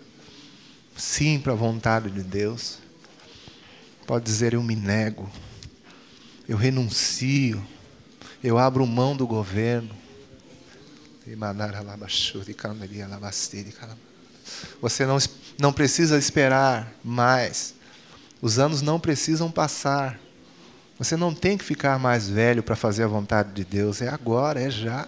[0.96, 2.80] Sim para a vontade de Deus.
[4.08, 5.30] Pode dizer eu me nego.
[6.50, 7.64] Eu renuncio.
[8.43, 9.95] Eu abro mão do governo.
[14.82, 15.20] Você não,
[15.60, 17.76] não precisa esperar mais.
[18.41, 20.20] Os anos não precisam passar.
[20.97, 24.02] Você não tem que ficar mais velho para fazer a vontade de Deus.
[24.02, 25.08] É agora, é já.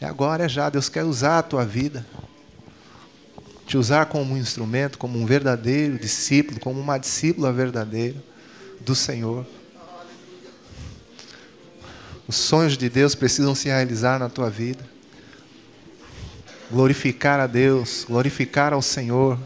[0.00, 0.70] É agora, é já.
[0.70, 2.06] Deus quer usar a tua vida.
[3.66, 8.22] Te usar como um instrumento, como um verdadeiro discípulo, como uma discípula verdadeira
[8.80, 9.44] do Senhor.
[12.30, 14.88] Os sonhos de Deus precisam se realizar na tua vida.
[16.70, 19.36] Glorificar a Deus, glorificar ao Senhor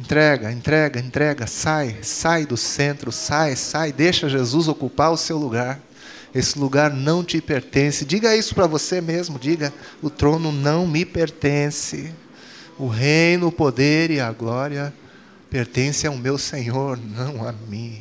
[0.00, 5.80] Entrega, entrega, entrega, sai, sai do centro, sai, sai, deixa Jesus ocupar o seu lugar.
[6.32, 8.04] Esse lugar não te pertence.
[8.04, 12.14] Diga isso para você mesmo, diga: o trono não me pertence.
[12.78, 14.94] O reino, o poder e a glória
[15.50, 18.00] pertence ao meu Senhor, não a mim.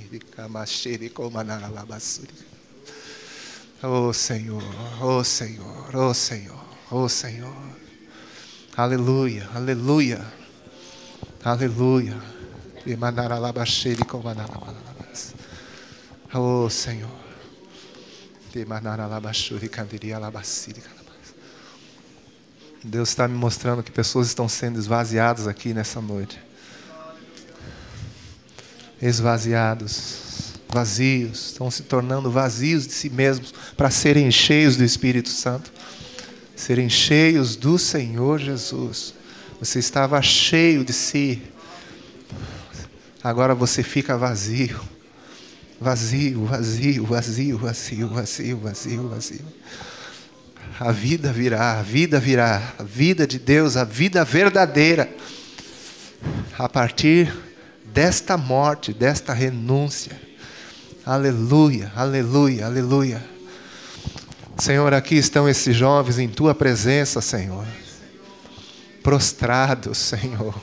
[3.84, 4.64] Oh Senhor,
[5.00, 7.54] oh Senhor, oh Senhor, oh Senhor.
[8.76, 10.26] Aleluia, aleluia.
[11.44, 12.16] Aleluia.
[16.34, 17.12] Oh Senhor.
[22.84, 26.42] Deus está me mostrando que pessoas estão sendo esvaziadas aqui nessa noite.
[29.00, 30.27] Esvaziados,
[30.78, 35.72] vazios, estão se tornando vazios de si mesmos para serem cheios do Espírito Santo,
[36.56, 39.16] serem cheios do Senhor Jesus.
[39.60, 41.42] Você estava cheio de si.
[43.24, 44.80] Agora você fica vazio.
[45.82, 49.46] Vazio, vazio, vazio, vazio, vazio, vazio, vazio.
[50.80, 55.10] A vida virá, a vida virá, a vida de Deus, a vida verdadeira.
[56.56, 57.34] A partir
[57.86, 60.27] desta morte, desta renúncia.
[61.08, 63.24] Aleluia, aleluia, aleluia.
[64.58, 67.66] Senhor, aqui estão esses jovens em tua presença, Senhor
[69.08, 70.54] prostrados, Senhor.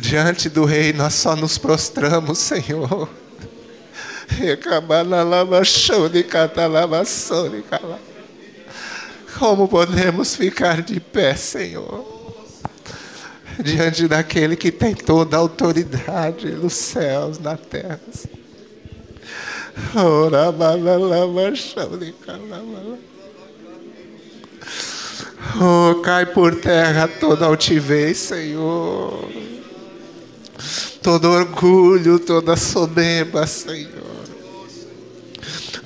[0.00, 3.10] Diante do Rei, nós só nos prostramos, Senhor.
[9.38, 12.15] Como podemos ficar de pé, Senhor?
[13.62, 18.00] Diante daquele que tem toda a autoridade nos céus, na terra.
[25.58, 29.30] Oh, cai por terra toda altivez, Senhor.
[31.02, 34.16] Todo orgulho, toda soberba, Senhor.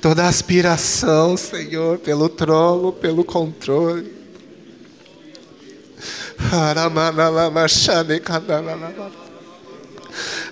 [0.01, 4.20] Toda aspiração, Senhor, pelo trono, pelo controle.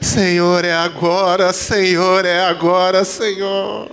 [0.02, 3.90] Senhor, é agora, Senhor, é agora, Senhor.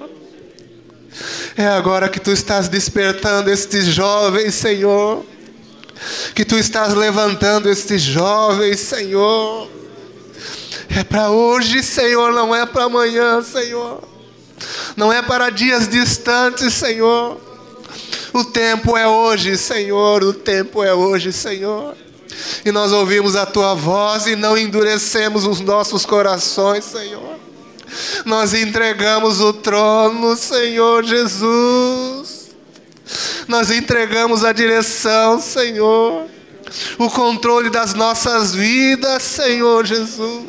[1.57, 5.24] É agora que tu estás despertando estes jovens, Senhor.
[6.34, 9.68] Que tu estás levantando estes jovens, Senhor.
[10.88, 14.03] É para hoje, Senhor, não é para amanhã, Senhor.
[14.97, 17.40] Não é para dias distantes, Senhor.
[18.32, 20.22] O tempo é hoje, Senhor.
[20.22, 21.96] O tempo é hoje, Senhor.
[22.64, 27.36] E nós ouvimos a tua voz e não endurecemos os nossos corações, Senhor.
[28.24, 32.50] Nós entregamos o trono, Senhor Jesus.
[33.46, 36.26] Nós entregamos a direção, Senhor.
[36.98, 40.44] O controle das nossas vidas, Senhor Jesus.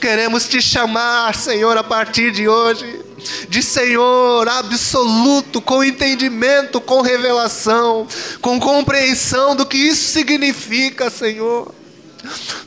[0.00, 3.00] Queremos te chamar, Senhor, a partir de hoje,
[3.48, 8.06] de Senhor absoluto, com entendimento, com revelação,
[8.40, 11.72] com compreensão do que isso significa, Senhor.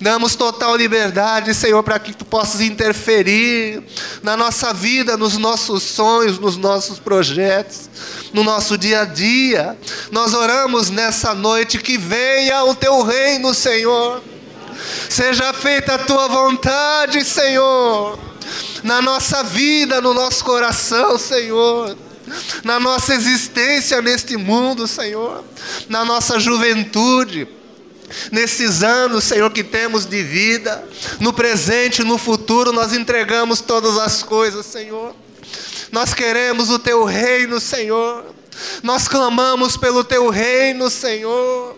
[0.02, 3.82] Damos total liberdade, Senhor, para que tu possas interferir
[4.22, 7.90] na nossa vida, nos nossos sonhos, nos nossos projetos,
[8.34, 9.78] no nosso dia a dia.
[10.12, 14.22] Nós oramos nessa noite que venha o teu reino, Senhor.
[15.10, 18.20] Seja feita a tua vontade, Senhor,
[18.86, 21.98] na nossa vida, no nosso coração, Senhor
[22.64, 25.44] na nossa existência neste mundo, Senhor,
[25.88, 27.48] na nossa juventude,
[28.32, 30.88] Nesses anos, Senhor, que temos de vida,
[31.20, 35.16] no presente e no futuro, nós entregamos todas as coisas, Senhor.
[35.92, 38.26] Nós queremos o Teu reino, Senhor.
[38.84, 41.76] Nós clamamos pelo Teu reino, Senhor.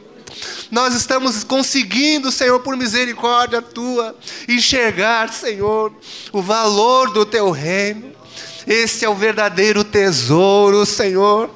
[0.72, 4.16] Nós estamos conseguindo, Senhor, por misericórdia Tua,
[4.48, 5.94] enxergar, Senhor,
[6.32, 8.16] o valor do Teu reino.
[8.66, 11.50] Esse é o verdadeiro tesouro, Senhor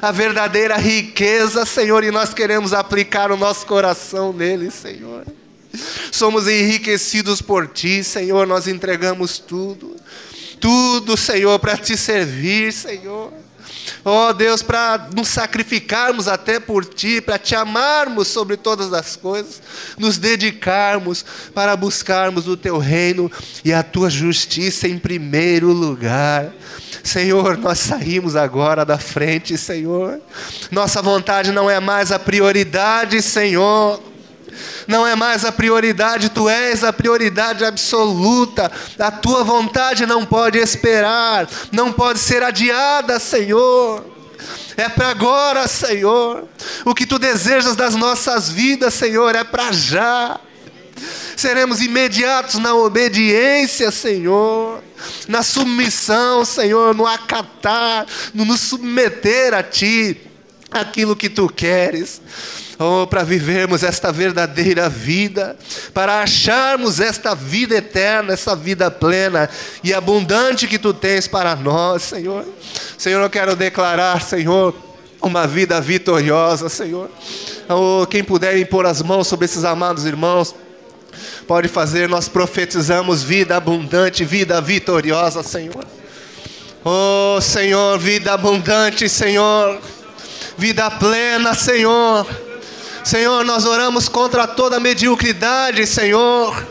[0.00, 5.24] a verdadeira riqueza, Senhor, e nós queremos aplicar o nosso coração nele, Senhor.
[6.12, 9.96] Somos enriquecidos por Ti, Senhor, nós entregamos tudo,
[10.60, 13.32] tudo, Senhor, para Te servir, Senhor.
[14.08, 19.16] Ó oh, Deus, para nos sacrificarmos até por Ti, para Te amarmos sobre todas as
[19.16, 19.60] coisas,
[19.98, 23.28] nos dedicarmos para buscarmos o Teu reino
[23.64, 26.52] e a Tua justiça em primeiro lugar.
[27.02, 30.20] Senhor, nós saímos agora da frente, Senhor.
[30.70, 34.00] Nossa vontade não é mais a prioridade, Senhor.
[34.86, 38.70] Não é mais a prioridade, tu és a prioridade absoluta.
[38.98, 44.04] A tua vontade não pode esperar, não pode ser adiada, Senhor.
[44.76, 46.44] É para agora, Senhor.
[46.84, 50.40] O que tu desejas das nossas vidas, Senhor, é para já
[51.36, 54.82] seremos imediatos na obediência, Senhor,
[55.28, 60.18] na submissão, Senhor, no acatar, no nos submeter a Ti,
[60.70, 62.20] aquilo que Tu queres.
[62.78, 65.56] Oh, para vivermos esta verdadeira vida,
[65.94, 69.48] para acharmos esta vida eterna, essa vida plena
[69.82, 72.44] e abundante que tu tens para nós, Senhor.
[72.98, 74.74] Senhor, eu quero declarar, Senhor,
[75.22, 77.10] uma vida vitoriosa, Senhor.
[77.66, 80.54] Oh, quem puder impor as mãos sobre esses amados irmãos,
[81.46, 85.84] pode fazer, nós profetizamos vida abundante, vida vitoriosa, Senhor.
[86.84, 89.80] Oh, Senhor, vida abundante, Senhor.
[90.58, 92.26] Vida plena, Senhor.
[93.06, 96.66] Senhor, nós oramos contra toda mediocridade, Senhor.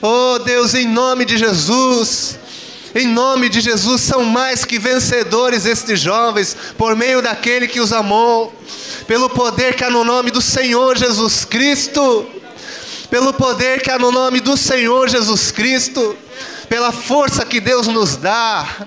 [0.00, 2.38] Oh, Deus, em nome de Jesus.
[2.94, 7.92] Em nome de Jesus, são mais que vencedores estes jovens, por meio daquele que os
[7.92, 8.50] amou,
[9.06, 12.26] pelo poder que há no nome do Senhor Jesus Cristo
[13.10, 16.16] pelo poder que há no nome do Senhor Jesus Cristo,
[16.68, 18.86] pela força que Deus nos dá,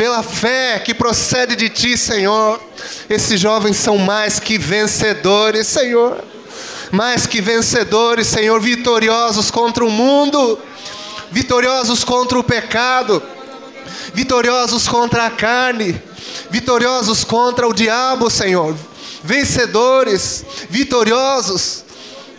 [0.00, 2.58] pela fé que procede de Ti, Senhor.
[3.06, 6.24] Esses jovens são mais que vencedores, Senhor.
[6.90, 10.58] Mais que vencedores, Senhor, vitoriosos contra o mundo,
[11.30, 13.22] vitoriosos contra o pecado,
[14.14, 16.02] vitoriosos contra a carne,
[16.48, 18.74] vitoriosos contra o diabo, Senhor.
[19.22, 21.84] Vencedores, vitoriosos,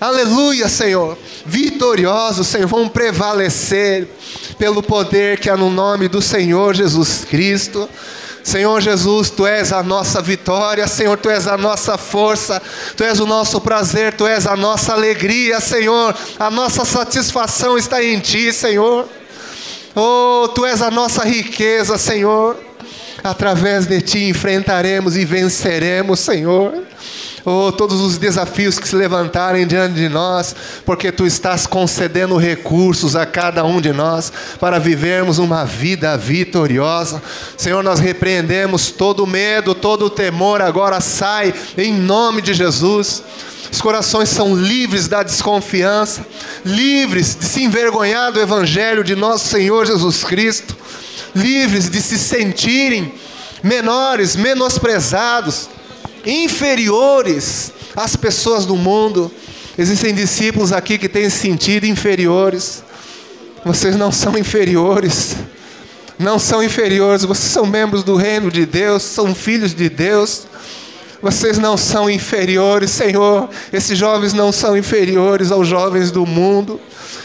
[0.02, 1.16] Aleluia, Senhor.
[1.46, 4.08] Vitoriosos, Senhor, vão prevalecer.
[4.58, 7.90] Pelo poder que há no nome do Senhor Jesus Cristo.
[8.44, 12.62] Senhor Jesus, Tu és a nossa vitória, Senhor, Tu és a nossa força,
[12.96, 16.16] Tu és o nosso prazer, Tu és a nossa alegria, Senhor.
[16.40, 19.08] A nossa satisfação está em Ti, Senhor.
[19.96, 22.58] Oh, Tu és a nossa riqueza, Senhor.
[23.24, 26.91] Através de Ti enfrentaremos e venceremos, Senhor.
[27.44, 30.56] Oh, todos os desafios que se levantarem diante de nós,
[30.86, 37.22] porque tu estás concedendo recursos a cada um de nós para vivermos uma vida vitoriosa.
[37.58, 43.24] Senhor, nós repreendemos todo medo, todo temor, agora sai em nome de Jesus.
[43.72, 46.24] Os corações são livres da desconfiança,
[46.64, 50.78] livres de se envergonhar do Evangelho de nosso Senhor Jesus Cristo,
[51.34, 53.14] livres de se sentirem
[53.64, 55.70] menores, menosprezados
[56.26, 59.32] inferiores às pessoas do mundo.
[59.78, 62.84] Existem discípulos aqui que têm se sentido inferiores.
[63.66, 65.36] Vocês não são inferiores.
[66.22, 70.44] Não são inferiores, vocês são membros do reino de Deus, são filhos de Deus.
[71.20, 73.50] Vocês não são inferiores, Senhor.
[73.74, 76.80] Esses jovens não são inferiores aos jovens do mundo.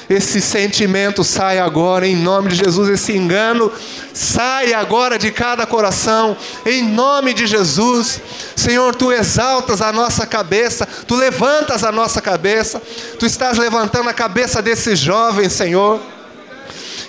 [0.08, 2.88] Esse sentimento sai agora, em nome de Jesus.
[2.88, 3.72] Esse engano
[4.14, 8.20] sai agora de cada coração, em nome de Jesus.
[8.54, 12.80] Senhor, tu exaltas a nossa cabeça, tu levantas a nossa cabeça,
[13.18, 16.00] tu estás levantando a cabeça desses jovens, Senhor.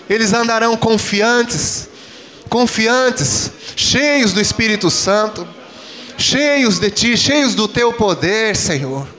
[0.10, 1.88] Eles andarão confiantes,
[2.50, 5.48] confiantes, cheios do Espírito Santo,
[6.18, 9.17] cheios de ti, cheios do teu poder, Senhor.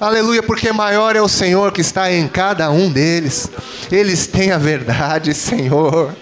[0.00, 3.50] Aleluia, porque maior é o Senhor que está em cada um deles.
[3.92, 6.16] Eles têm a verdade, Senhor.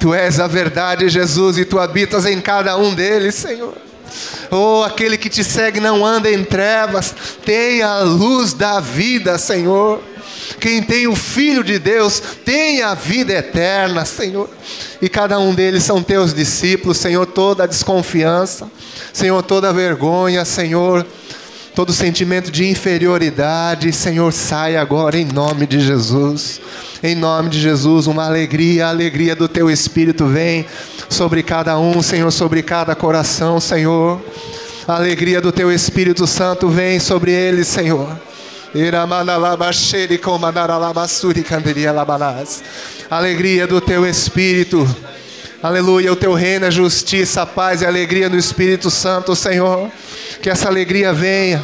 [0.00, 3.74] Tu és a verdade, Jesus, e tu habitas em cada um deles, Senhor.
[4.50, 10.02] Oh, aquele que te segue não anda em trevas, tem a luz da vida, Senhor.
[10.58, 14.50] Quem tem o Filho de Deus tem a vida eterna, Senhor.
[15.00, 17.24] E cada um deles são teus discípulos, Senhor.
[17.26, 18.68] Toda a desconfiança,
[19.12, 21.06] Senhor, toda a vergonha, Senhor
[21.74, 26.60] todo sentimento de inferioridade, Senhor, sai agora em nome de Jesus.
[27.02, 30.66] Em nome de Jesus, uma alegria, a alegria do teu espírito vem
[31.08, 34.20] sobre cada um, Senhor, sobre cada coração, Senhor.
[34.86, 38.20] A alegria do teu Espírito Santo vem sobre eles, Senhor.
[43.08, 44.88] Alegria do teu Espírito.
[45.62, 49.90] Aleluia, o teu reino é justiça, paz e alegria no Espírito Santo, Senhor.
[50.40, 51.62] Que essa alegria venha,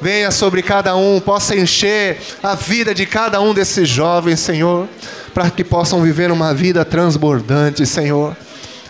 [0.00, 4.88] venha sobre cada um, possa encher a vida de cada um desses jovens, Senhor,
[5.32, 8.36] para que possam viver uma vida transbordante, Senhor.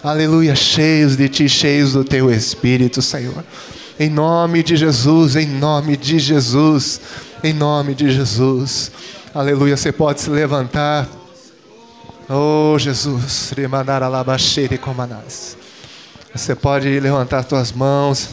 [0.02, 3.44] Aleluia, cheios de Ti, cheios do Teu Espírito, Senhor.
[3.98, 7.00] Em nome de Jesus, em nome de Jesus,
[7.44, 8.90] em nome de Jesus.
[9.34, 11.06] Aleluia, você pode se levantar.
[12.26, 13.52] Oh Jesus,
[16.34, 18.30] você pode levantar suas mãos.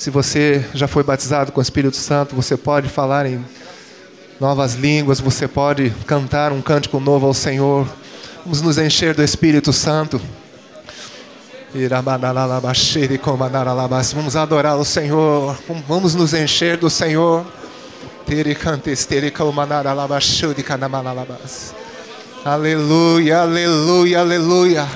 [0.00, 3.44] Se você já foi batizado com o Espírito Santo, você pode falar em
[4.40, 7.86] novas línguas, você pode cantar um cântico novo ao Senhor.
[8.42, 10.18] Vamos nos encher do Espírito Santo.
[14.14, 15.58] Vamos adorar o Senhor.
[15.86, 17.44] Vamos nos encher do Senhor.
[22.42, 24.88] Aleluia, aleluia, aleluia.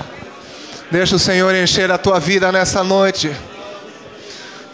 [0.89, 3.31] Deixa o Senhor encher a tua vida nessa noite.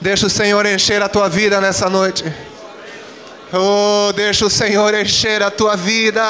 [0.01, 2.25] Deixa o Senhor encher a tua vida nessa noite.
[3.53, 6.23] Oh, deixa o Senhor encher a tua vida.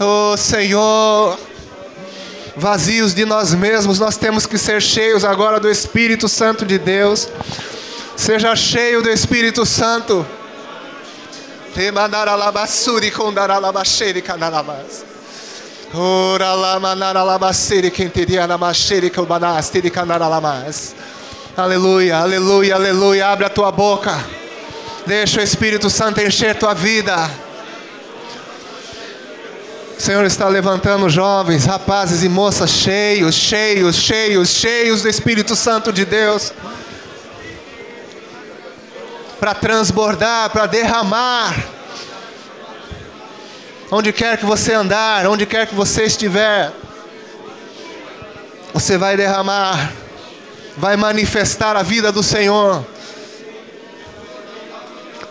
[0.00, 1.38] Oh, Senhor,
[2.56, 7.28] vazios de nós mesmos, nós temos que ser cheios agora do Espírito Santo de Deus.
[8.16, 10.26] Seja cheio do Espírito Santo.
[11.76, 15.15] Remanara labasuri kondaralabasheri kanarabas.
[15.94, 16.50] Ora
[17.92, 18.44] quem teria.
[21.56, 23.28] Aleluia, aleluia, aleluia.
[23.28, 24.18] Abre a tua boca.
[25.06, 27.30] Deixa o Espírito Santo encher tua vida.
[29.96, 35.92] O Senhor está levantando jovens, rapazes e moças cheios, cheios, cheios, cheios do Espírito Santo
[35.92, 36.52] de Deus.
[39.38, 41.54] Para transbordar, para derramar
[43.90, 46.72] Onde quer que você andar, onde quer que você estiver,
[48.72, 49.92] você vai derramar,
[50.76, 52.84] vai manifestar a vida do Senhor.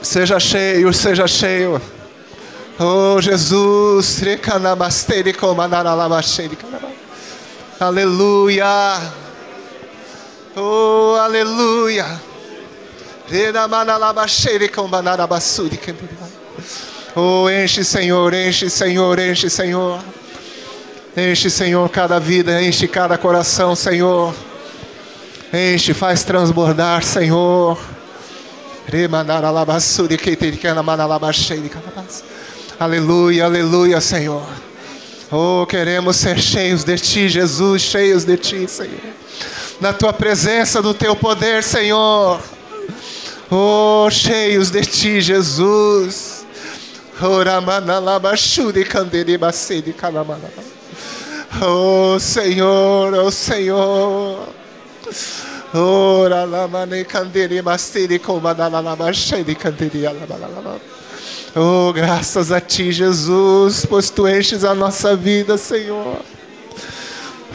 [0.02, 1.82] Seja cheio, seja cheio.
[2.80, 4.20] Oh Jesus,
[7.80, 8.68] aleluia.
[10.56, 12.22] Oh, aleluia.
[17.18, 20.04] Oh, enche, Senhor, enche, Senhor, enche, Senhor.
[21.16, 24.36] Enche, Senhor, cada vida, enche cada coração, Senhor.
[25.54, 27.80] Enche, faz transbordar, Senhor.
[32.78, 34.46] Aleluia, aleluia, Senhor.
[35.32, 39.00] Oh, queremos ser cheios de Ti, Jesus, cheios de Ti, Senhor.
[39.80, 42.42] Na Tua presença, do Teu poder, Senhor.
[43.50, 46.35] Oh, cheios de Ti, Jesus.
[51.62, 54.48] Oh, Senhor, oh, Senhor.
[55.74, 60.80] Ora la mane candere mastere comandala la machede canteria la
[61.58, 66.20] Oh, graças a ti, Jesus, pois tu enches a nossa vida, Senhor.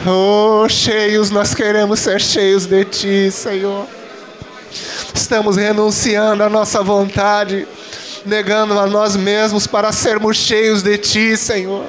[0.07, 3.85] Oh, cheios, nós queremos ser cheios de ti, Senhor.
[5.13, 7.67] Estamos renunciando à nossa vontade,
[8.25, 11.85] negando a nós mesmos para sermos cheios de ti, Senhor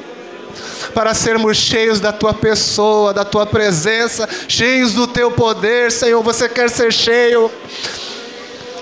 [0.94, 6.22] para sermos cheios da tua pessoa, da tua presença, cheios do teu poder, Senhor.
[6.22, 7.50] Você quer ser cheio?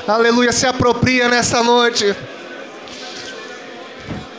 [0.06, 2.16] Aleluia, se apropria nessa noite.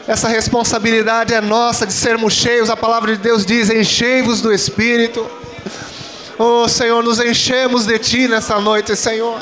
[0.08, 2.70] Essa responsabilidade é nossa de sermos cheios.
[2.70, 5.26] A palavra de Deus diz: enchei-vos do Espírito.
[6.38, 9.42] Oh Senhor, nos enchemos de Ti nessa noite, Senhor.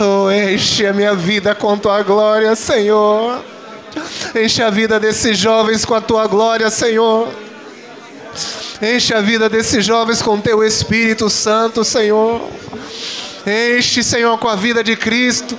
[0.00, 3.42] Oh, enche a minha vida com tua glória, Senhor.
[4.34, 7.28] Enche a vida desses jovens com a tua glória, Senhor.
[8.82, 12.42] Enche a vida desses jovens com teu Espírito Santo, Senhor.
[13.46, 15.56] Enche, Senhor, com a vida de Cristo,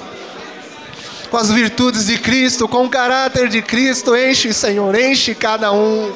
[1.30, 4.15] com as virtudes de Cristo, com o caráter de Cristo.
[4.15, 6.11] Enche, Senhor, enche cada um.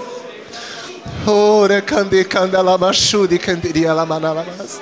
[1.26, 4.82] Ora, cande, candela, machude, canderia, lamanalabas.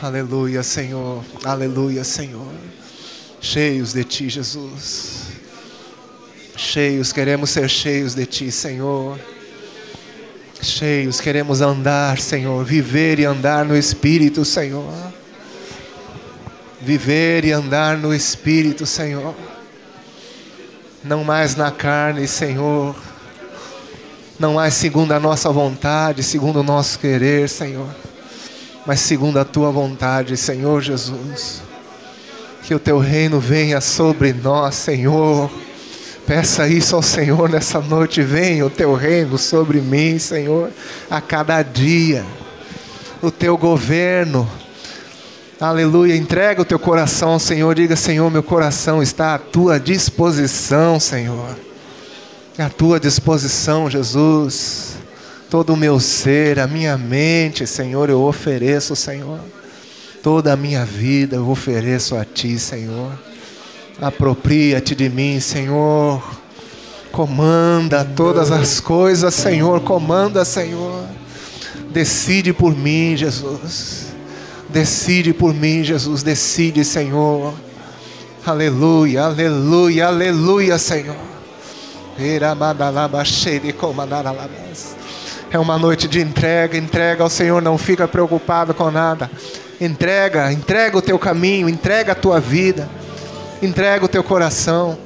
[0.00, 1.24] Aleluia, Senhor.
[1.44, 2.52] Aleluia, Senhor.
[3.40, 5.28] Cheios de Ti, Jesus.
[6.56, 9.18] Cheios, queremos ser cheios de Ti, Senhor.
[10.60, 12.64] Cheios, queremos andar, Senhor.
[12.64, 14.92] Viver e andar no Espírito, Senhor.
[16.80, 19.34] Viver e andar no Espírito, Senhor.
[21.04, 22.96] Não mais na carne, Senhor.
[24.38, 27.88] Não mais segundo a nossa vontade, segundo o nosso querer, Senhor
[28.88, 31.60] mas segundo a tua vontade, Senhor Jesus.
[32.62, 35.50] Que o teu reino venha sobre nós, Senhor.
[36.26, 38.22] Peça isso ao Senhor nessa noite.
[38.22, 40.70] Venha o teu reino sobre mim, Senhor,
[41.10, 42.24] a cada dia.
[43.20, 44.50] O teu governo.
[45.60, 46.16] Aleluia.
[46.16, 47.74] Entrega o teu coração Senhor.
[47.74, 51.67] Diga, Senhor, meu coração está à tua disposição, Senhor.
[52.58, 54.98] À tua disposição, Jesus
[55.50, 59.40] todo o meu ser, a minha mente, Senhor, eu ofereço, Senhor.
[60.22, 63.12] Toda a minha vida eu ofereço a Ti, Senhor.
[64.00, 66.22] Apropria-te de mim, Senhor.
[67.10, 69.80] Comanda todas as coisas, Senhor.
[69.80, 71.06] Comanda, Senhor.
[71.90, 74.08] Decide por mim, Jesus.
[74.68, 76.22] Decide por mim, Jesus.
[76.22, 77.54] Decide, Senhor.
[78.44, 81.37] Aleluia, aleluia, aleluia, Senhor.
[85.50, 89.30] É uma noite de entrega, entrega ao Senhor, não fica preocupado com nada.
[89.80, 92.88] Entrega, entrega o teu caminho, entrega a tua vida,
[93.62, 94.98] entrega o teu coração.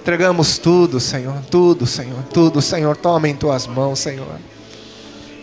[0.00, 2.96] Entregamos tudo, Senhor, tudo, Senhor, tudo, Senhor.
[2.96, 4.38] Toma em tuas mãos, Senhor.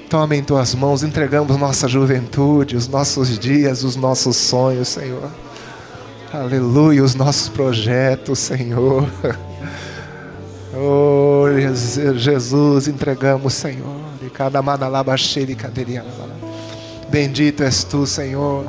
[0.09, 5.29] Toma em tuas mãos, entregamos nossa juventude, os nossos dias, os nossos sonhos, Senhor.
[6.31, 9.09] Aleluia, os nossos projetos, Senhor.
[10.79, 11.45] Oh,
[12.15, 13.97] Jesus, entregamos, Senhor.
[14.21, 16.05] E cada manalaba de cadeirinha.
[17.09, 18.65] Bendito és tu, Senhor.